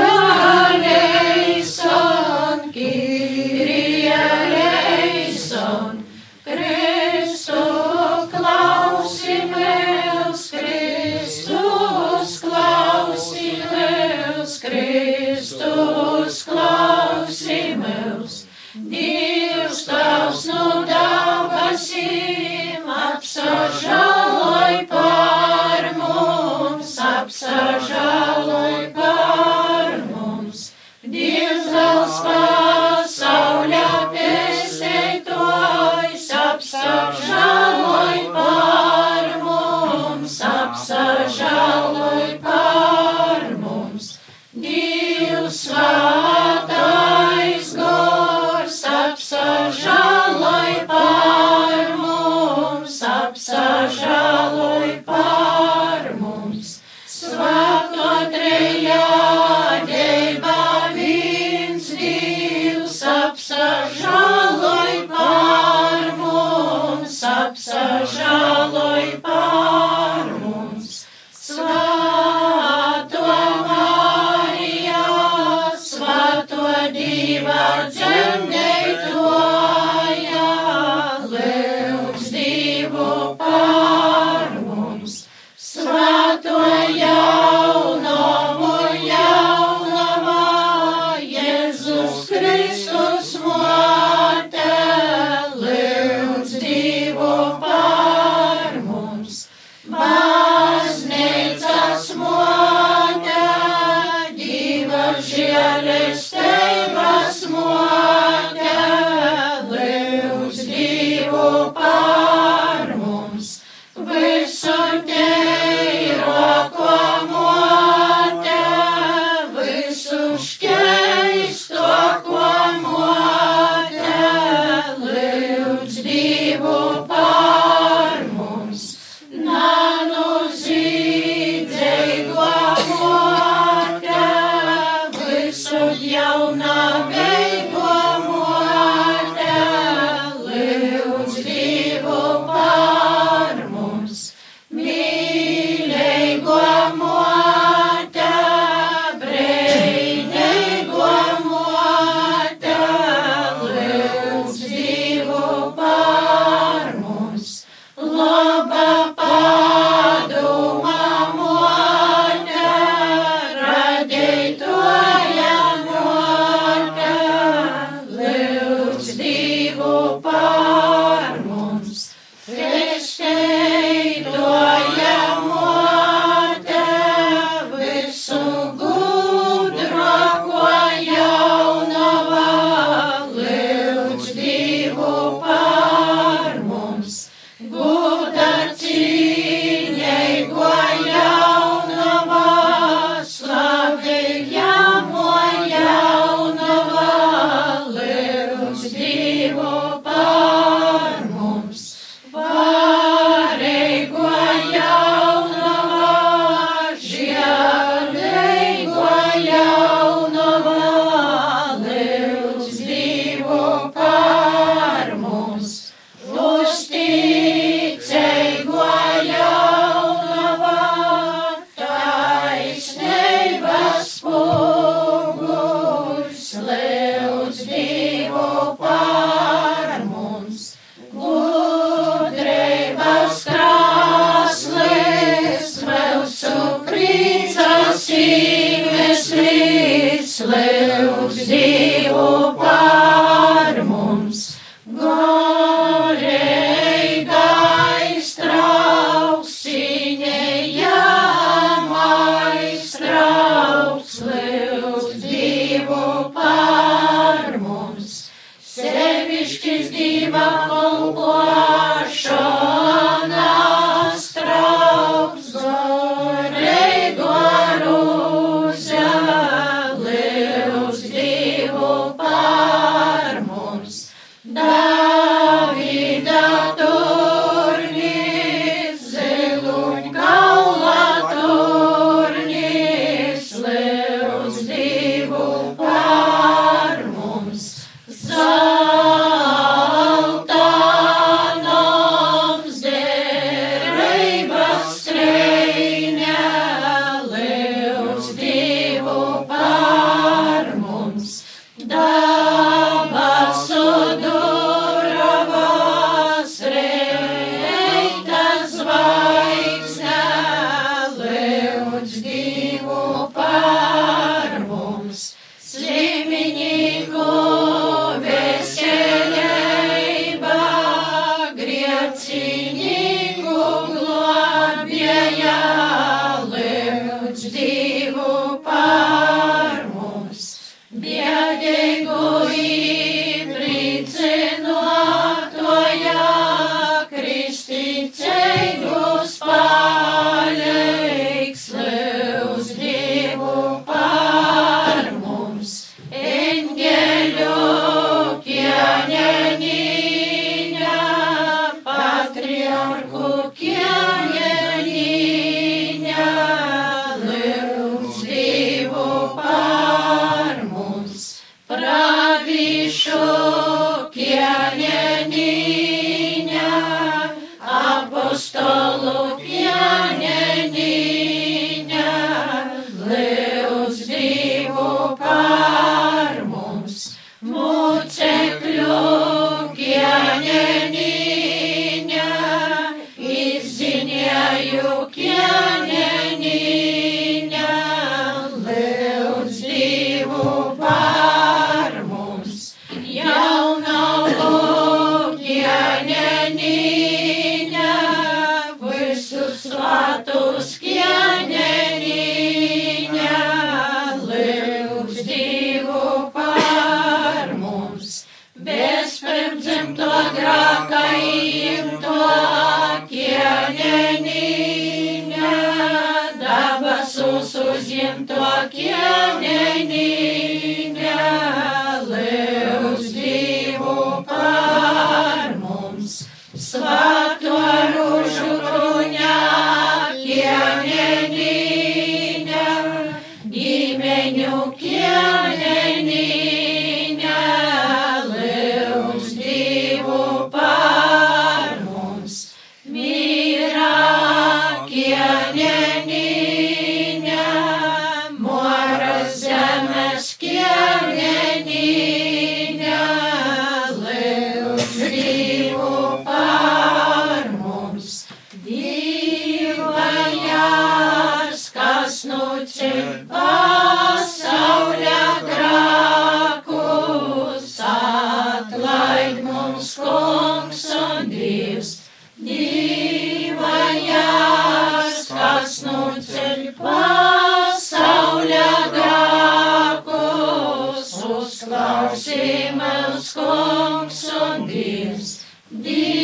[485.72, 486.19] D.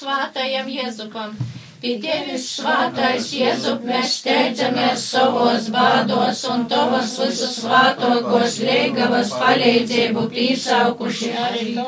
[0.00, 1.36] сватаєм Єзупом.
[1.80, 11.30] Pie Tevis svātais Jēzup, mēs steidzamies savos bādos un Tavas visus svātokos liegavas palīdzību pīsaukuši.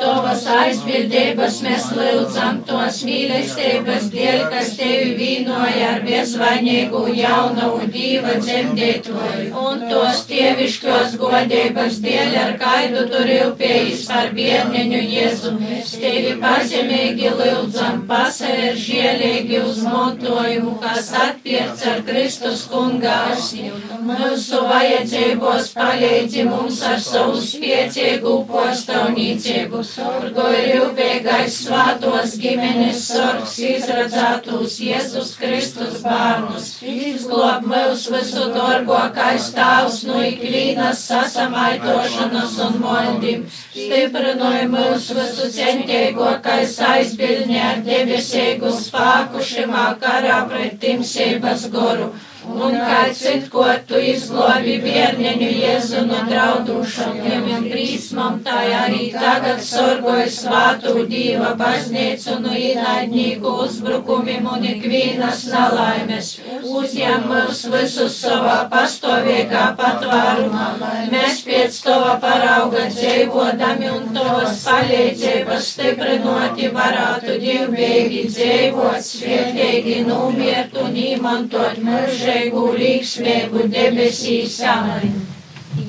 [0.01, 9.53] Tavas aizbildības mēs lūdzam tos mīlestības dēļ, kas Tevi vīnoja ar bezvainīgu jaunavu dīva dzemdētoju.
[9.67, 15.55] Un tos tievišķos godības dēļ, ar kaidu tu rūpējis par bērniņu Jēzu.
[15.61, 23.69] Mēs Tevi pazemīgi lūdzam, pasaver žielīgi uz montojumu, kas atpierts ar Kristus kungāsi.
[24.03, 29.83] Mūsu vajadzībos palīdzi mums ar savu spiecīgu postaunīcību.
[29.87, 36.71] Sorgoja rūpīgais svātos ģimenes sorgs izradzētos Jēzus Kristus bērnus.
[36.83, 43.47] Izglob mūs visu dorgokais tēvs no ikvīnas sasamaitošanas un moļdim.
[43.73, 49.43] Stiprinoja mūs visu centīgokais aizbildņi ar debesīgu spēku
[49.73, 52.11] šimā karā pret timsības goru.
[52.43, 61.05] Un kā citko tu izglobi bērniņu Jēzu no draudušiem brīsmam, tā arī tagad sorgoja svātu
[61.07, 66.33] Dieva baznīcu no ienaidnieku uzbrukumiem un ikvienas nelaimes.
[66.63, 70.67] Uzņem mūs visus savā pastāvīgā patvārumā.
[71.15, 81.01] Mēs pēc tava parauga dzīvodami un tavas palīdzības stiprinoti varētu divbēgi dzīvot, svētīgi numirt un
[81.07, 85.21] izmantot mūžē mūžīgu līgsmīgu debesīs amen.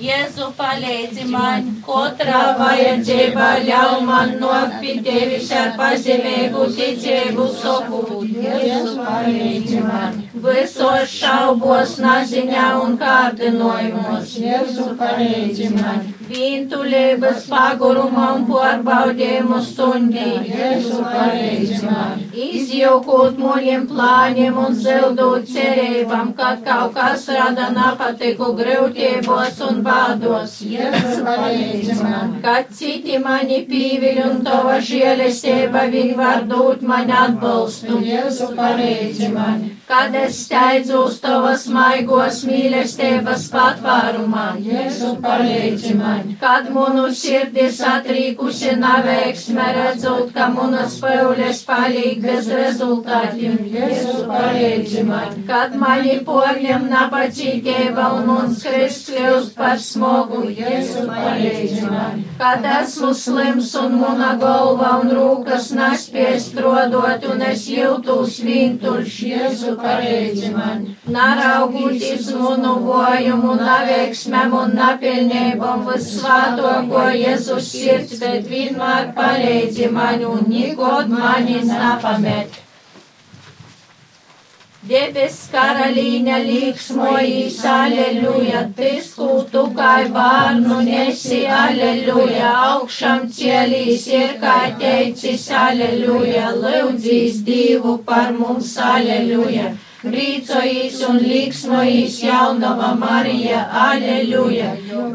[0.03, 8.23] Jēzu palīdzi man, Katrā vajadzībā ļauj man nopīt tevis ar pazemīgu ticību sopu.
[8.27, 10.19] Jēzu palīdzi man.
[10.43, 14.35] Visos šaubos, naziņā un kārdinojumos.
[14.43, 16.11] Jēzu palīdzi man.
[18.47, 20.29] Pārbaudījumu stundī.
[20.47, 22.21] Jēzu palīdzi man.
[22.45, 30.57] Izjaukot mūļiem plāņiem un zildot cerībām, kad kaut kas rada napatiku grūtībos un bādos.
[32.47, 37.99] Kad citi mani pīviļ un tava žēlistība viņi var dot man atbalstu.
[39.87, 46.29] Kad es steidzu uz tavas maigos mīlestības patvārumā, Jēzu palīdzi man.
[46.39, 55.43] Kad munu sirdis atrīkusi naveiksme, redzot, ka munas peules palīk bez rezultātiem, Jēzu palīdzi man.
[55.49, 62.23] Kad mani porņem napacītība un mums Kristus kļūst par smogu, Jēzu palīdzi man.
[62.39, 69.72] Kad esmu slims un muna galva un rūkas nespēj strodot un es jūtos vientuļš, Jēzu
[69.79, 70.83] palīdzi man.
[71.15, 81.13] Naraugoties munu vojumu, naveiksmēm un napilnībām visvātoko Jēzus sirds, bet vienmēr palīdzi man un nikod
[81.13, 82.62] manis napamet.
[84.83, 96.51] Debes karalīņa līksmojīs, aleluja, tiskūtu kā bārnu nesi, aleluja, augšam cielīs ir kā teicis, aleluja,
[96.59, 99.71] lūdzīs divu par mums, aleluja.
[100.03, 104.73] Rīcojīs un līksmojīs jaunava Marija, aleluja.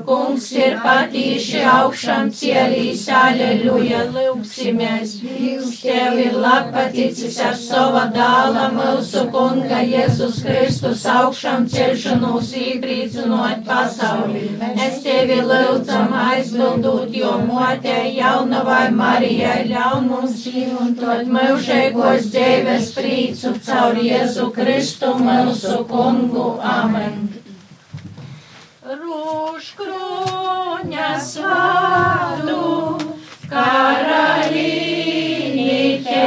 [0.09, 4.05] Kungs ir patīši augšām cielīs, aleluja.
[4.14, 13.64] Lūksimies, Dievs tev ir labpaticis ar sava dāla mūsu kunga Jēzus Kristus augšām celšanos īprīcinot
[13.68, 14.45] pasauli.
[14.87, 24.03] Es tevi lūdzam aizbildot, jo motē jaunavai Marijai ļaun mums īmuntot mūžēgos dzīves prīcu caur
[24.09, 24.49] Jēzu.
[24.59, 26.49] Kristu mūsu kungu.
[26.62, 27.48] Amen.
[28.91, 32.97] Ρούς κρούνια σβάτου,
[33.49, 34.82] καραλίνη
[36.03, 36.26] και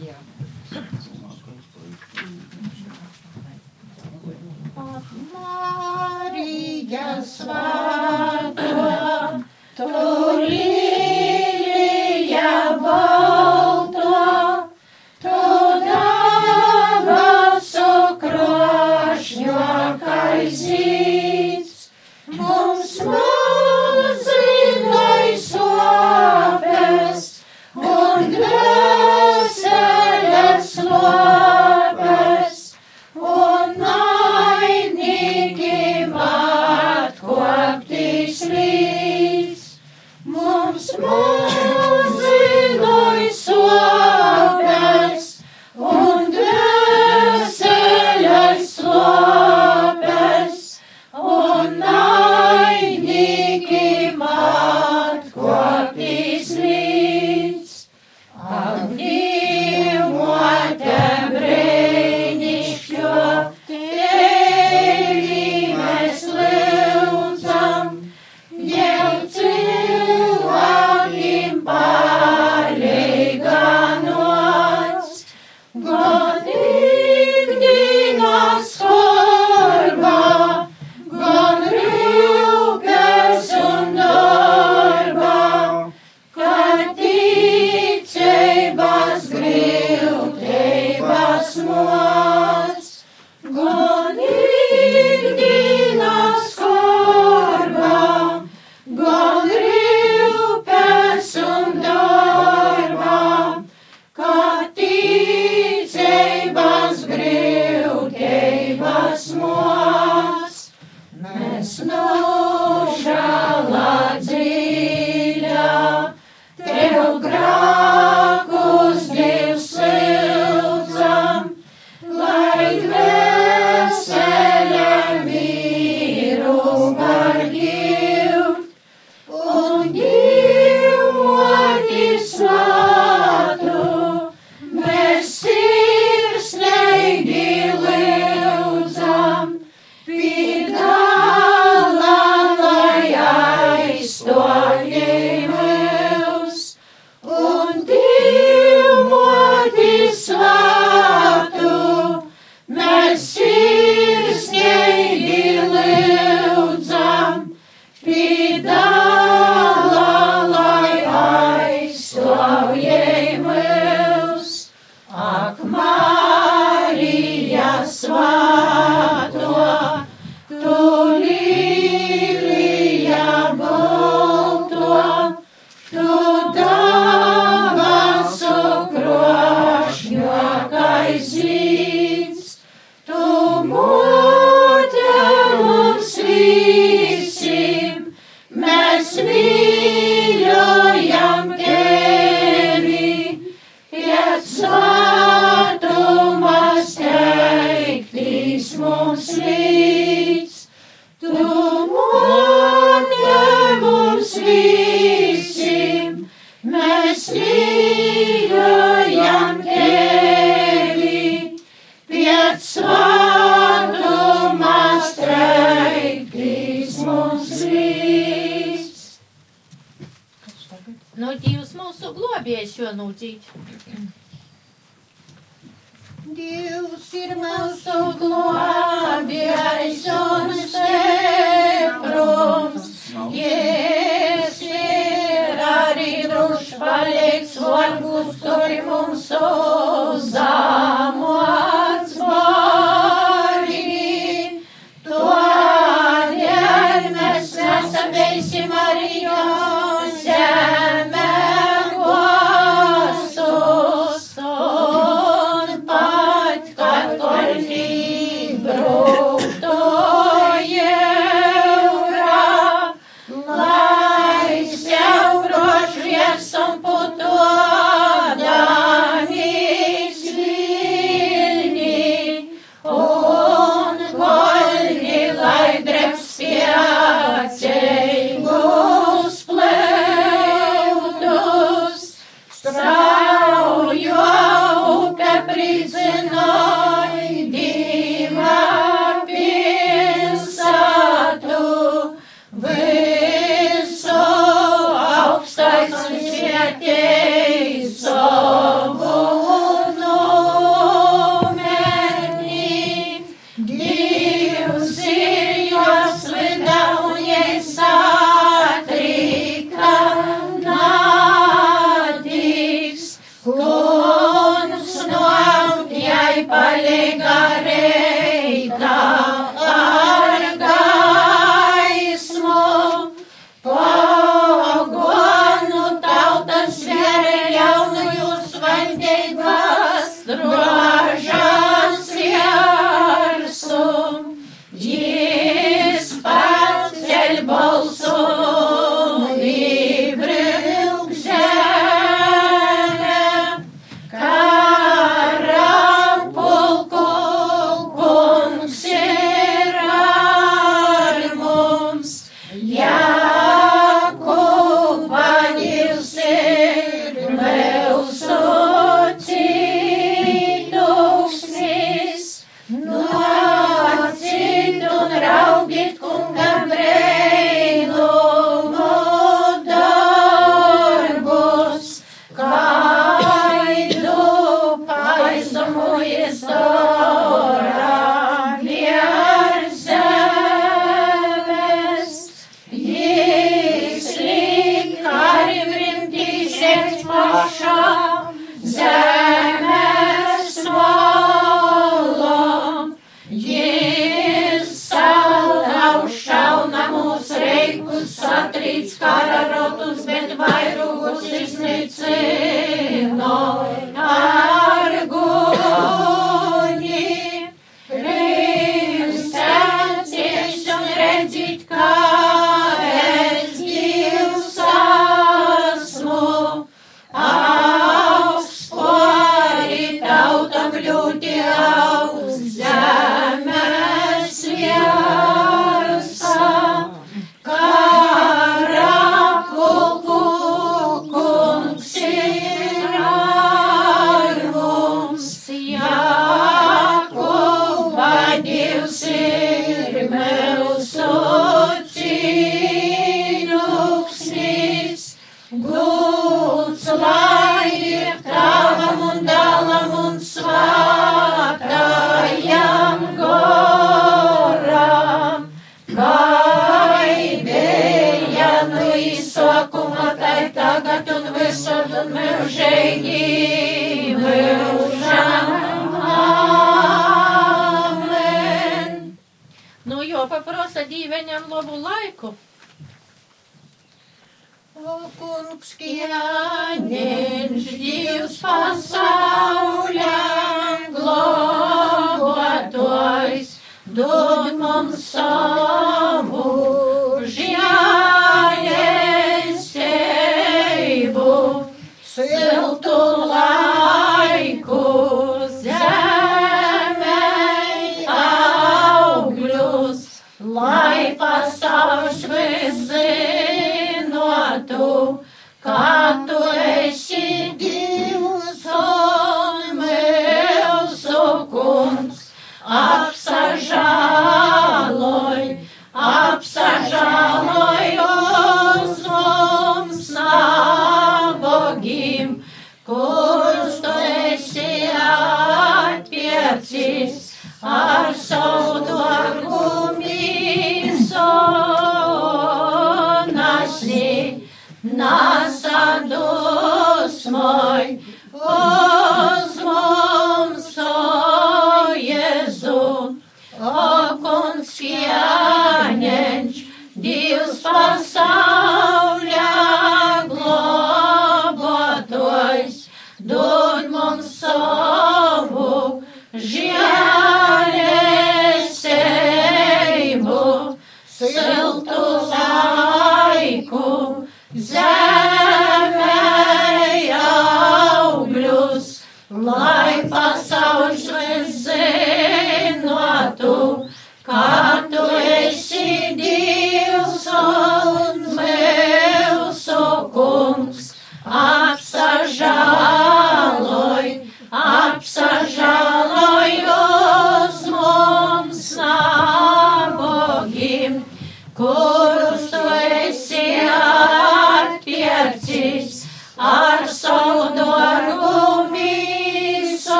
[0.00, 0.12] Yeah.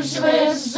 [0.00, 0.73] Pasaules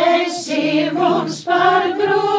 [0.00, 2.29] Esi mums par grūti.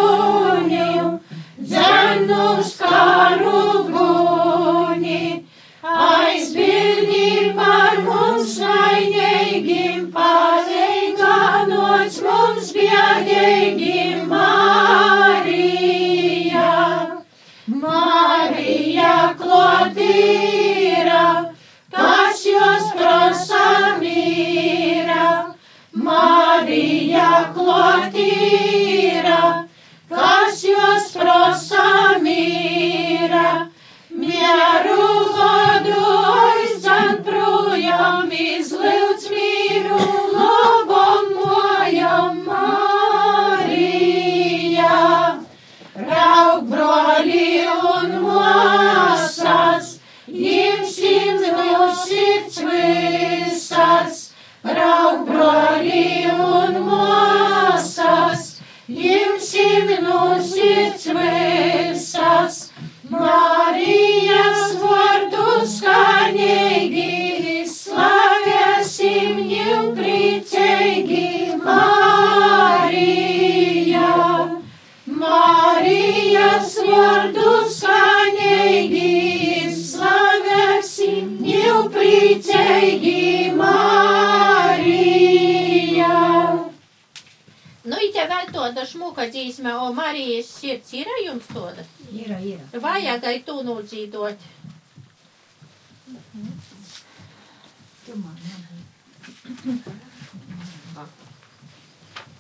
[89.62, 91.84] dziesma, o Marijas sirds, ir jums tāda?
[92.12, 92.60] Ir, ir.
[92.74, 94.38] Vajag arī tu nodzīdot.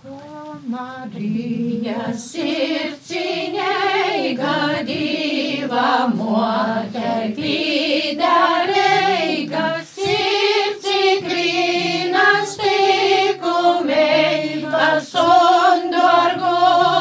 [0.03, 17.00] O Marija sirdsiniai gadyva moter pidarei, kas sirdsi grinas tikumei, kas on dorgo.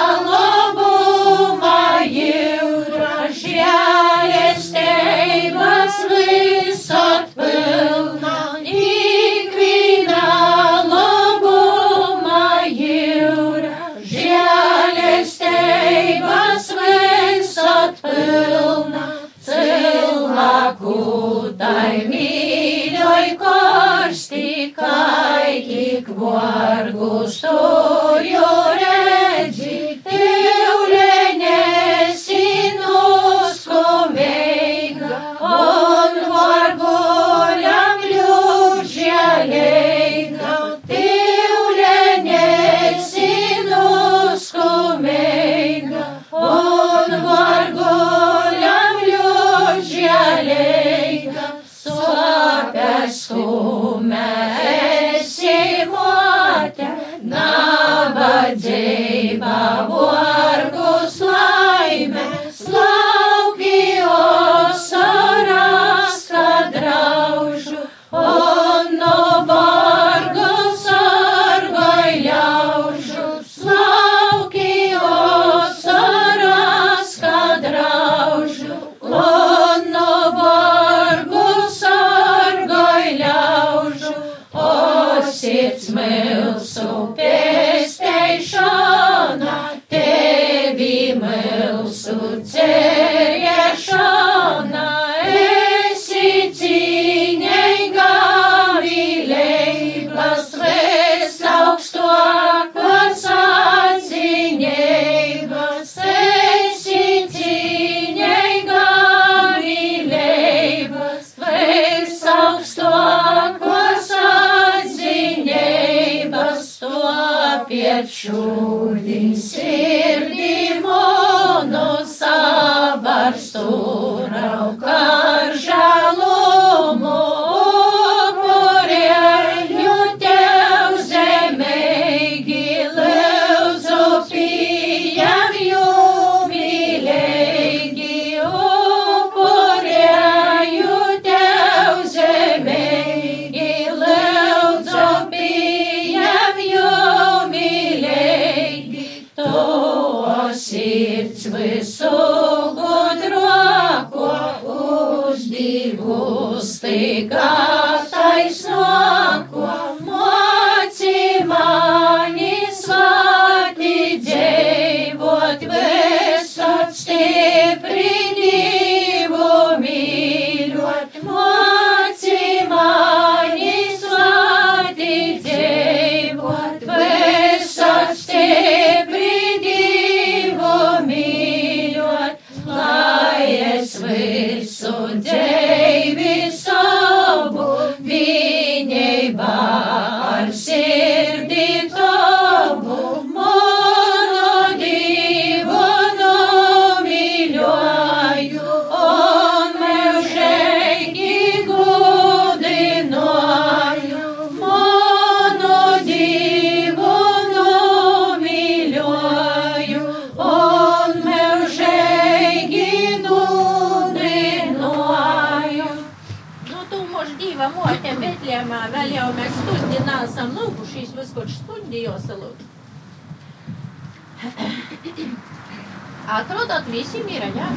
[226.91, 227.67] Atrodot visi mīra, jā?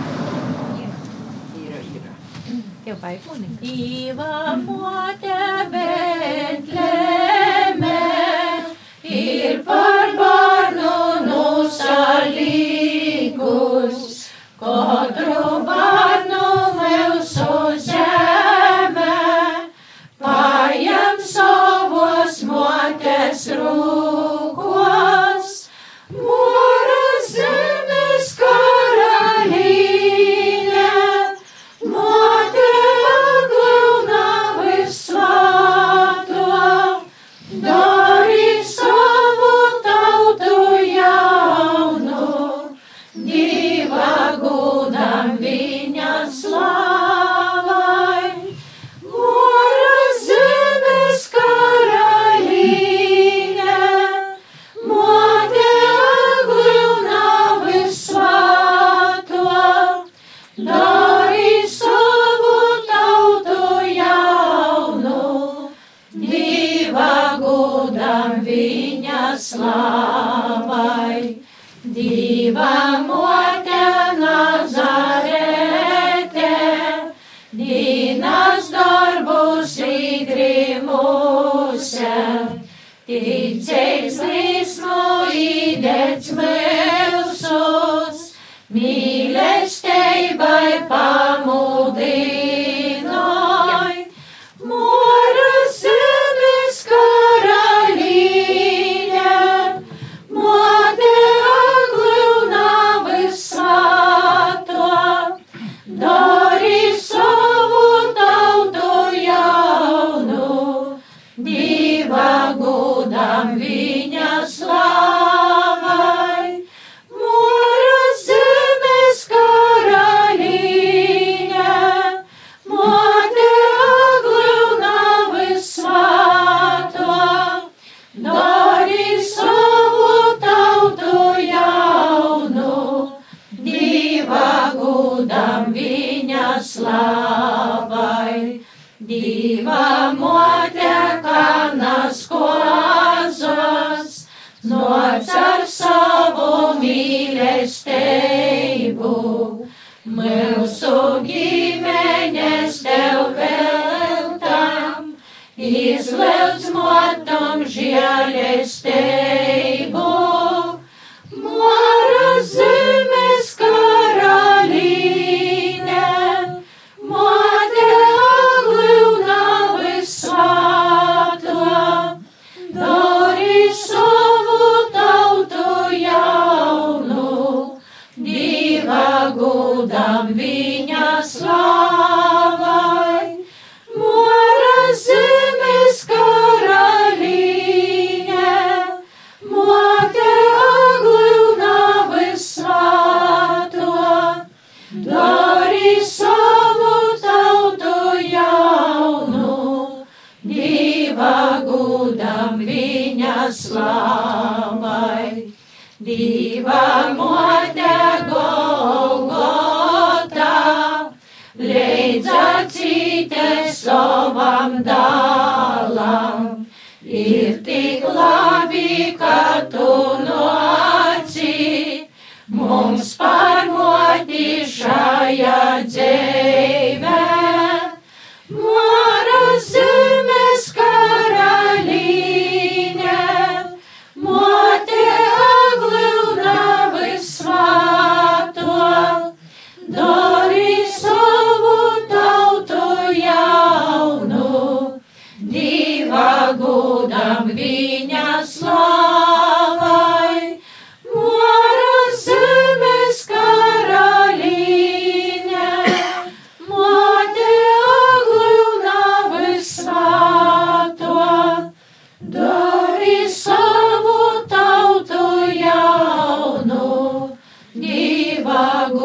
[2.85, 3.21] Jau vajag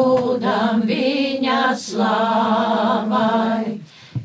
[0.00, 3.80] lūdam viņa slavai.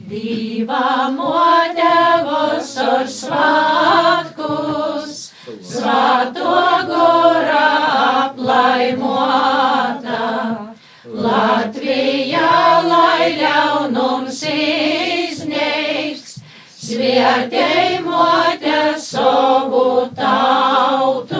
[0.05, 5.15] Diva motevos ar svētkus,
[5.71, 6.59] svēto
[6.91, 7.63] gora
[8.27, 10.21] aplaimota.
[11.25, 12.51] Latvijā
[12.85, 16.37] lai ļaunums iznieks,
[16.85, 19.85] svētēj motē savu
[20.17, 21.34] tautu.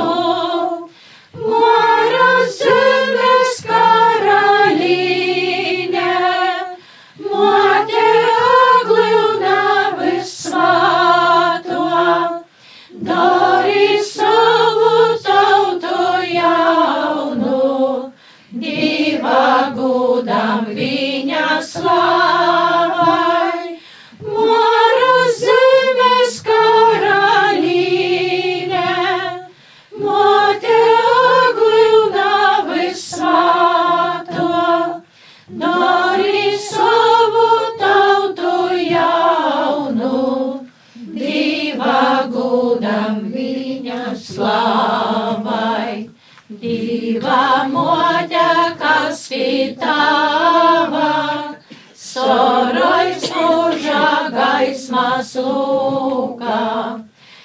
[55.24, 56.60] slūka,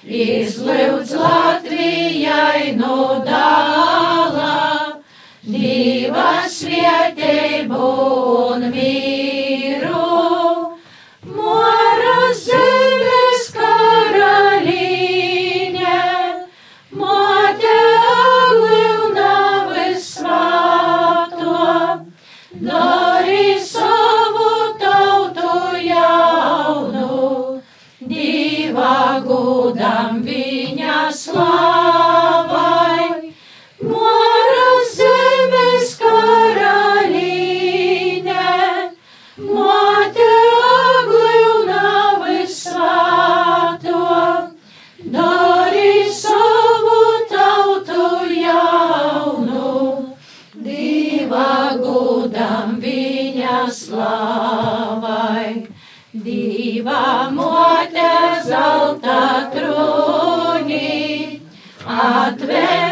[0.06, 4.56] izlūdz Latvijai no dāla,
[5.44, 9.09] divas vietē būn mīļa.
[62.00, 62.89] atver.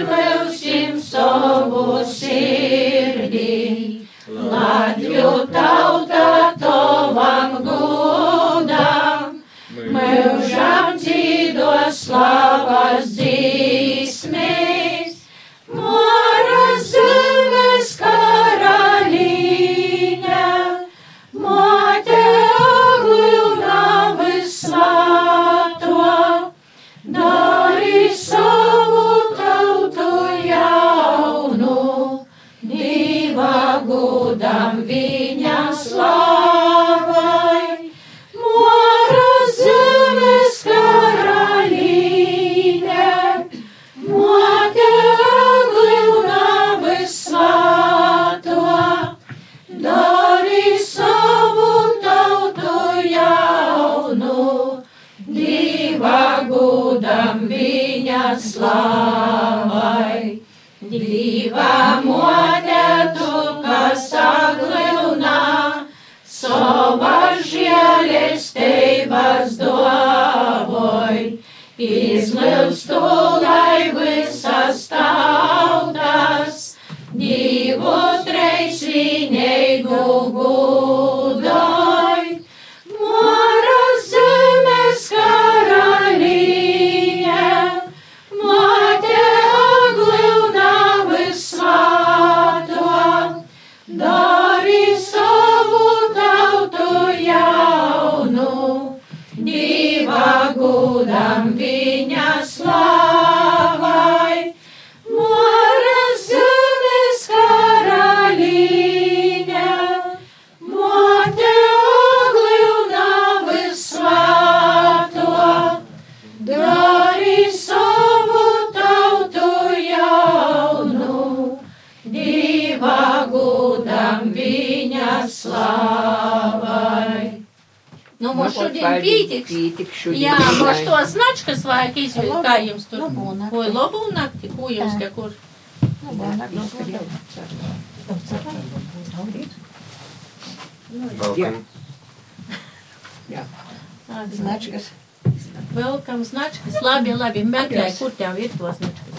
[147.29, 147.37] Značkas.
[147.37, 147.51] Labi, labi.
[147.51, 149.19] Meklē, kur tev ir to značkas.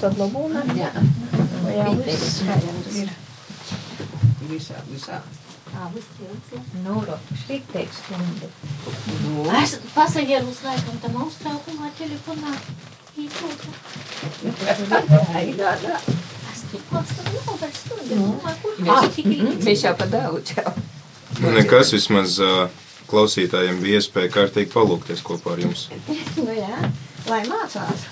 [0.00, 0.64] Tad labūna.
[0.78, 0.90] Jā.
[1.70, 3.10] Jā, tur ir.
[4.50, 5.20] Visā, visā.
[6.84, 6.96] Nu,
[7.44, 8.48] šrikteiks stundu.
[9.60, 12.56] Es pasagieru uz laikam tam austrākumā telefonā.
[13.20, 13.68] Ītrūka.
[16.50, 18.16] Es tikko esmu novērs stundu.
[19.14, 19.60] Tik ilgi.
[19.68, 20.74] Mēs jau pa daudz jau.
[21.40, 22.68] Nu, nekas vismaz ā,
[23.10, 25.88] klausītājiem bija iespēja kārtīgi palūkties kopā ar jums.
[26.44, 26.90] Nu jā,
[27.28, 28.06] lai mācās.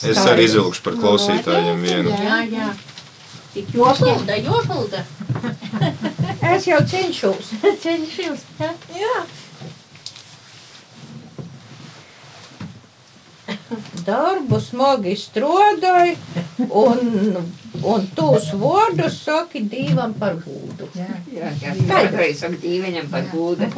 [0.00, 2.14] Es arī izvilkšu par klausītājiem vienu.
[2.14, 2.70] Jā, jā.
[3.54, 5.04] Tik jopulda, jopulda.
[6.50, 7.50] Es jau cenšos.
[7.84, 8.42] Cenšos.
[8.58, 8.70] Jā.
[8.96, 9.18] Jā.
[14.06, 16.16] Darbu smagi strādāja,
[16.72, 17.36] un,
[17.84, 20.88] un tos vārdus saki Dievam par gūdu.
[20.96, 21.74] Jā, jā.
[21.88, 23.64] Kādreiz saka dīveņam par gūdu.
[23.64, 23.70] Jā.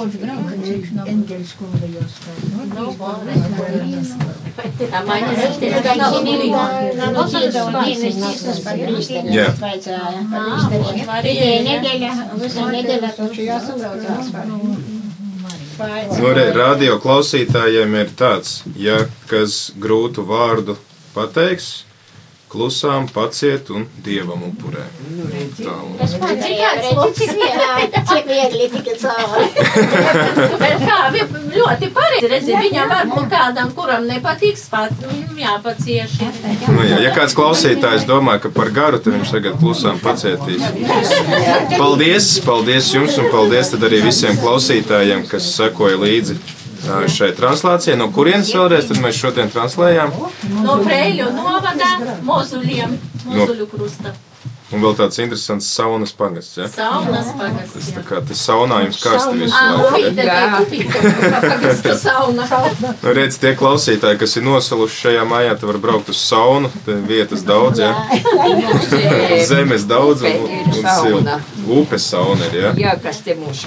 [15.82, 18.98] Nu, re, radio klausītājiem ir tāds, ja
[19.30, 20.76] kas grūtu vārdu
[21.14, 21.82] pateiks,
[22.52, 24.84] klusām paciet un dievam upurē.
[25.56, 25.96] Tā, un
[28.12, 29.46] Cik viegli tika cauri.
[30.62, 36.18] Bet kā ļoti pareizi redzi, viņam varbūt kādam, kuram nepatiks pat, viņam jāpacieš.
[36.68, 40.64] Nu, jā, ja kāds klausītājs domā, ka par garu, tad viņš tagad klusām pacietīs.
[41.80, 46.40] Paldies, paldies jums un paldies tad arī visiem klausītājiem, kas sekoja līdzi
[47.12, 47.96] šai translācijai.
[48.00, 50.12] No kurienes vēlreiz mēs šodien translējām?
[50.62, 51.94] No Preļu novada
[52.26, 52.98] mozuļiem,
[53.28, 54.14] mozuļu krusta.
[54.72, 56.56] Un vēl tāds interesants saunas pagasts.
[56.56, 56.66] Ja?
[56.72, 57.72] Saunas pagas.
[57.74, 60.12] Tas tā kā tas saunā jums karsti visu Ā, laiku.
[63.02, 66.72] Nu, redz, tie klausītāji, kas ir nosaluši šajā mājā, te var braukt uz saunu.
[66.86, 67.92] Te vietas daudz, ja?
[69.50, 71.38] zemes daudz un, un, un silta.
[71.68, 72.56] Upes sauna ir.
[72.62, 72.72] Ja?
[72.86, 73.66] Jā, kas te mūs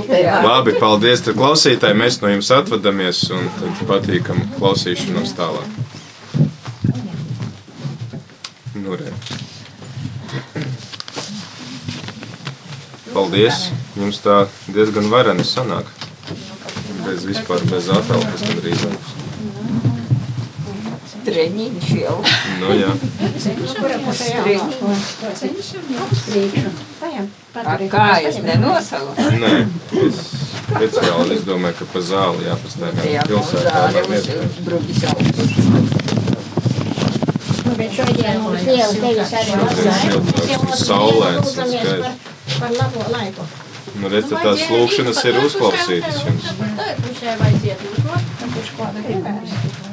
[0.00, 0.24] upē.
[0.44, 2.00] Labi, paldies tad klausītāji.
[2.02, 6.02] Mēs no jums atvadamies un tad patīkam klausīšanos tālāk.
[8.84, 9.12] Re.
[13.14, 13.70] Paldies!
[13.96, 14.44] Jums tā
[14.74, 15.88] diezgan vareni sanāk.
[17.06, 18.84] Bez vispār, bez atelpas gandrīz.
[21.24, 22.18] Treniņš jau.
[22.60, 22.92] Nu, jā.
[27.64, 29.16] Ar kājas nenosalu.
[29.40, 29.54] Nē,
[30.04, 30.22] es
[30.60, 33.10] speciāli es domāju, ka pa zāli jāpastaigā.
[33.16, 35.54] Jā, zāle nav uz augsts.
[35.54, 35.93] Bet
[37.96, 39.58] šodien mums liela tevis arī
[40.00, 42.32] Šodien saulēns un skaists.
[42.58, 43.46] Par labo laiku.
[44.00, 46.50] Nu, redz, tad tās lūkšanas ir uzklausītas jums.
[46.78, 48.36] Tā ir pušai vajadzētu uzlot.
[48.54, 49.83] Kurš kāda gribēs.